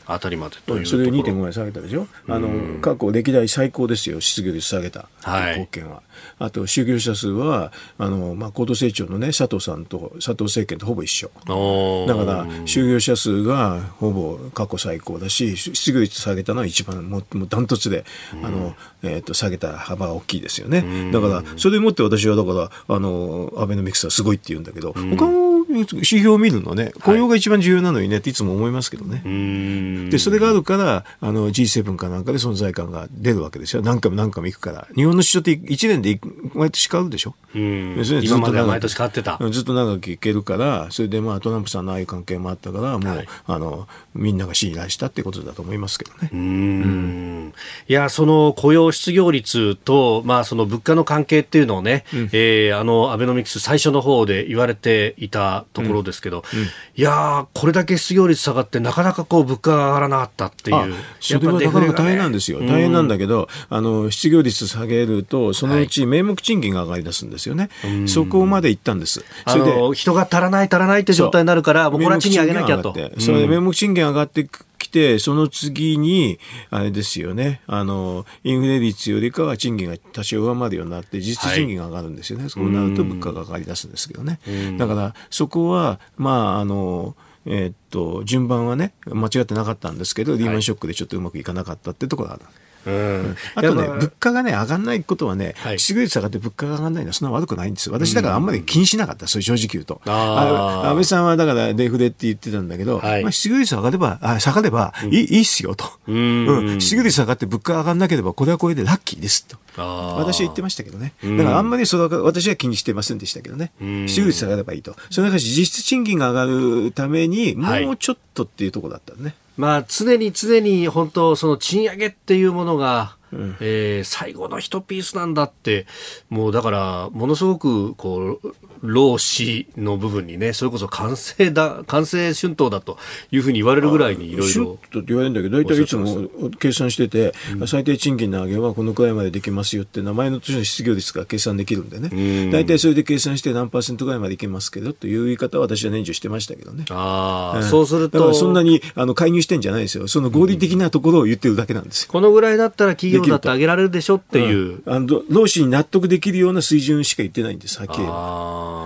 [0.05, 6.01] あたりまでというそれで2.5倍下げたでしょ、あの過去歴代最高ですよ、失業率下げた、貢献は。
[6.39, 11.27] あと、就業者数は、あのまあ、高度成長の、ね、佐藤さんと、佐藤政権とほぼ一緒。
[11.27, 18.05] だから、就業者数がほぼ過去最高だし、失業率下げたのは一番、もうダントツで、
[18.43, 21.11] あのえー、と下げた幅が大きいですよね。
[21.11, 30.09] だから、それでもって私は、だから、あのアベノミクスはすごいって言うんだけど、他の指標を見るのね、雇用が一番重要なのにねっていつも思いますけどね。
[30.09, 33.81] で、それがあるから、あの G7 かなんかで存在感が出るわけですよ。
[33.81, 34.87] 何回も何回も行くから。
[34.95, 36.19] 日本の首相って1年で
[36.53, 37.35] 毎年変わるでしょ。
[37.53, 39.39] う今までは毎年変わってた。
[39.49, 46.29] ずっと長くいけるから、それでまあトランプさんのああいう関係もあったから、もう、はい、あの、みんなが信頼したってことだと思いますけどね。
[46.31, 47.53] うん。
[47.87, 60.93] いや、その雇用失業率と、まあその物価の関係っていうのをね、うん、えー、あの、アベノミクス最初の方で言われていたところですけど、うんうん、いやこれだけ失業率下がって、なかなかこう物価が上がらなかったっていう。
[61.19, 62.59] それはなかなか大変なんですよ。
[62.59, 67.69] 大変なんだけど、あの、失業率下げると、そのうち名目賃金が上がり出すんですよね。
[67.81, 69.23] はい、そこまで行ったんです。
[69.47, 72.93] それで人が足らない足らないって状態になるから、もうこれは賃金上げなきゃと。
[73.19, 74.47] それで名目賃金上がって
[74.77, 82.43] きて、その次に、あれですよね、あの、インフレ率よりかは賃金が多少上回るようになって、実質賃金が上がるんですよね。
[82.43, 84.39] はい、そうなると物価が上がり出すんですけどね。
[84.77, 87.15] だから、そこは、まあ、あの、
[87.45, 92.43] えー、っと、順番はね、間違ってなかったんですけど、リーマンショックでちょっとうまくいかなかったってところがある。
[92.85, 97.93] うん、あとね、物価がね、上がらないことはね、失業率上がって物価が上がらないのはそんな悪くないんですよ。
[97.93, 100.01] 私だからあんまり気にしなかった、そう正直言うと。
[100.05, 105.85] 安倍さんはだからデフレって言ってたんだけど、はい、まあ、失業率上がれば、あ下がればいい,、いいっすよと。
[106.07, 109.57] うん、失業率上がって物価が上がらなければ、これはこれでラッキーですと。
[109.77, 111.13] 私は言ってましたけどね。
[111.21, 113.71] だからあんまりそれは私は気にしてませんでしたけどね。
[114.07, 114.95] 失業率下がればいいと。
[115.09, 119.35] その中で実質賃金が上がるために、もうちょっとっていうところだったね。
[119.57, 125.85] まあ、常に常に本当、その賃上げっていうものが、うん、えー、最後の一ピースなんだって、
[126.29, 132.97] もうだから、ものすごく、こう、労使の部分にね、それこそ完成だ、完成春闘だと
[133.31, 134.53] いうふうに言われるぐらいにいろいろ。
[134.53, 146.85] 春闘って言われるんだけど、大体いつも計算してて、うん、最低賃金の上げはこのくらいまでできますよって、名前の年の失業率が計算できるんでね、大体それで計算して何パーセントぐらいまでいけますけどという言い方は私は年中してましたけどね。
[146.89, 148.19] ああ、うん、そうすると。
[148.19, 150.07] だからそんなにあの介入してんじゃないですよ。
[150.07, 152.09] その合理的なところを言ってるだけなんですよ。
[152.11, 154.81] このぐらいだったら企業だって上げられるでしょっていう。
[154.85, 158.05] うん、あの労使に納得できるような水準しか言ってないんです、はっきり。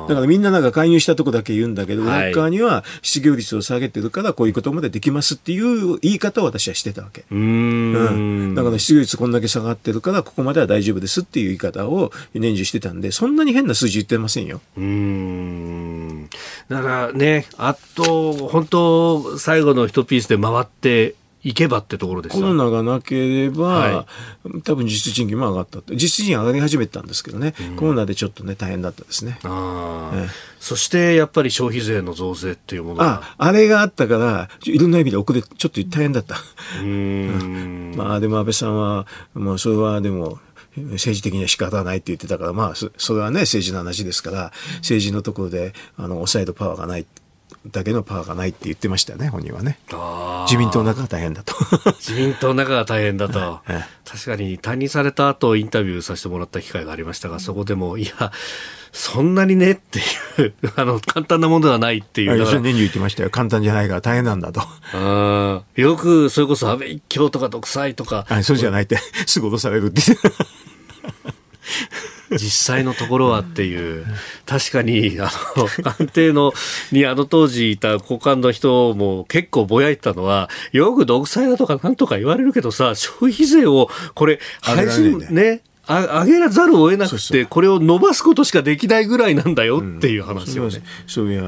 [0.09, 7.25] だからみんななんか介入したとこだけ言うんだけど、裏、はい、側には失業率を下げてるからこういうことまでできますっていう言い方を私はしてたわけ。
[7.31, 14.61] うん,、だから失業率こんだけ下がってるからここまでは大丈夫ですっていう言い方を年中してたんで、そんなに変な数字言ってませんよ。
[14.77, 16.29] うん。
[16.69, 24.05] だからね、あと、本当、最後の一ピースで回って、行けばってところですコロナがなければ、は
[24.45, 29.39] い、多分実質賃金も上がった実質賃金上がり始めたんですけどね、うん、コロナでちょっとね大変だったですね。
[29.43, 30.27] あえ
[30.59, 33.21] そしてやっぱり消費税の増税っていうものが。
[33.23, 36.35] ああれがあったからいろんな意味で遅れちょっと大変だった。
[36.81, 37.93] うん。
[37.95, 40.39] まあでも安倍さんはもうそれはでも
[40.75, 47.05] 政治的には仕方ないって言ってたから、まあ、それはね、政治の話ですから、政治のところで、あの、抑えるパワーがない
[47.67, 49.79] だけのパワーがないって言ってましたよね、本人はね。
[50.45, 51.53] 自民党の中が大変だと。
[51.99, 53.59] 自民党の中が大変だと。
[54.05, 58.31] 確かに退任された後インタビューさせてもらった機会がありましたが、そこでも、いや、
[58.91, 60.01] そんなにねってい
[60.45, 62.39] う、 あの、簡単なものではないっていう。
[62.39, 63.29] 吉田年中言ってましたよ。
[63.29, 64.61] 簡単じゃないから大変なんだと。
[65.75, 68.25] よく、それこそ安倍一強とか独裁とか。
[68.41, 68.97] そうじゃないって、
[69.27, 70.01] すぐ脅されるって。
[72.31, 74.05] 実際のところはっていう、
[74.45, 76.53] 確かに、あの、官邸の、
[76.91, 85.61] にあの当時いた高官の人も結構ぼやいてたのは、よく独裁だとかなんとか言われるけどさ、消費税を、これ、配信ね、
[85.91, 91.43] あ上げざるを得なくてこれを伸ばすことしかできないぐらいなんだよっていう話をね、そういや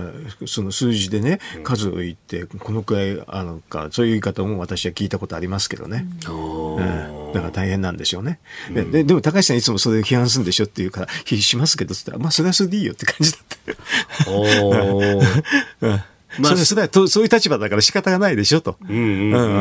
[0.48, 8.40] その数字でね数を言ってこのくらいあのかそういう言い方も私は聞いたことありますけどね、うん、だから大変なんでしょうね、
[8.70, 13.06] うん、ででも高橋さんいつもそれを批判するんでしょっていうから批しますけどっつったらまあそれはそれでいいよって。
[13.06, 15.10] 感じだったお
[15.82, 16.02] うん。
[16.40, 18.78] まあ、それそそういう立場だから仕方がないでしょと。
[18.82, 19.42] うんうんうんうん。
[19.42, 19.58] う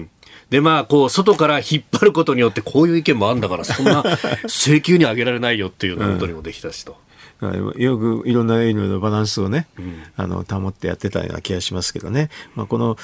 [0.00, 0.10] ん
[0.50, 4.02] で、まあ、こう、外から引っ張ることによって、こういう意見もあるんだから、そんな
[4.48, 6.96] 請求に上げられないよっていうことにもできたしと。
[7.76, 12.96] よくいろんな意味のバランスをね、うん、あの保ってやってたような気がしますけどね、まあ、この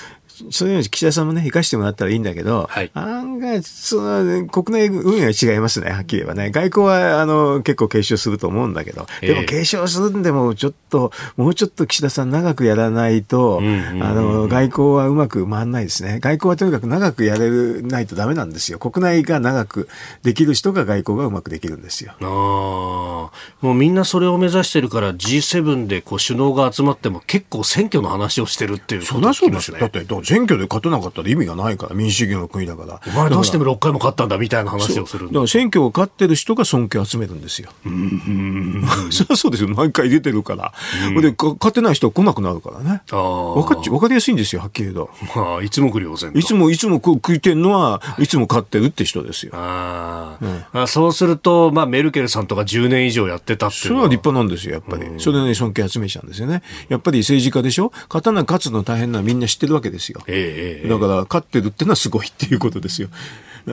[0.50, 6.50] そういうの岸田さんもね、生かしてもらったらいいんだけど、はい、案外、その、国内運営は違いますね、はっきり言えばね。
[6.50, 16.18] 外交は、あの、結構継承すると思うんだけど、でも継承するんでも、ちょっと、もうちょっと岸田さん長くやらないと、あの、外交はうまく回らないですね。
[16.20, 17.50] 外交はとにかく長くやれ
[17.82, 18.78] ないとダメなんですよ。
[18.78, 19.88] 国内が長く
[20.24, 22.12] できる人が外交がうまくできるんですよ。
[22.20, 23.43] ああ。
[23.64, 29.06] もうみんなそれを目指してるから G7 でこう首脳が集まっても結構選挙の話をしてるっていうね。
[29.06, 29.78] そりゃそうですよ。
[29.78, 33.00] だって、選挙で勝てなかったら意味がないから、民主主義の国だから。
[33.06, 37.70] お前どうしても6回も勝ったんだみたいな話をするだから選挙を勝ってる人が尊敬を集めるんですよ。
[37.86, 38.84] うん。
[39.08, 39.70] そりゃそうですよ。
[39.70, 40.74] 毎回出てるから。
[41.08, 43.00] うん、で、勝てない人は来なくなるからね。
[43.12, 43.54] ああ。
[43.54, 45.10] わかわかりやすいんですよ、はっきり言うと。
[45.34, 46.30] まあ、一目瞭然。
[46.34, 49.52] いつも、いつも食いてんのは、いつも勝ってるって人ですよ。
[49.54, 50.86] あ、うん、あ。
[50.86, 55.06] そうすると、まあ、メルケルさんとか10年以上やってたっていうそれは立派なんですよ、やっぱり。
[55.18, 56.62] それで、尊敬集めちゃうんですよね。
[56.88, 57.92] やっぱり政治家でしょ？
[58.08, 60.22] 勝たな勝つの大変なみんな知ってるわけですよ。
[60.26, 63.08] ええだから、勝ってるっていうのはすごいっていうことですよ。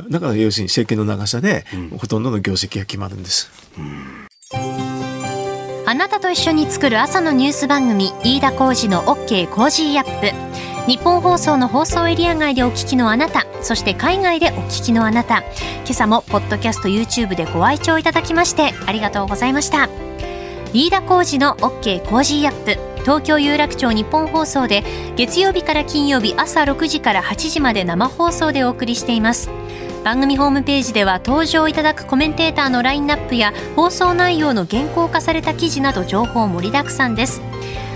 [0.09, 1.65] だから要するに政権の長さで、
[1.97, 3.51] ほとんどの業績が決まるんです。
[5.85, 10.31] あなたと一緒に作る朝のニュース番組飯田浩司の OK コージーアップ
[10.87, 15.43] 日本放送の放送エリア外でお聞きのあなたそして海外でお聞きのあなた。
[15.83, 19.87] 今朝もポッドキャスト YouTube でご愛聴いただきましてありがとうございました。
[20.73, 22.91] 飯田浩司の OK コージーアップ。
[23.01, 24.83] 東京有楽町日本放送で
[25.15, 29.49] 月曜日から金曜日朝6時から8時まで生放送でお送りしています。
[30.03, 37.41] 番組ホームページでは登場いただくコメンテーターのラインナップや放送内容の原稿化された記事など情報盛りだくさんです。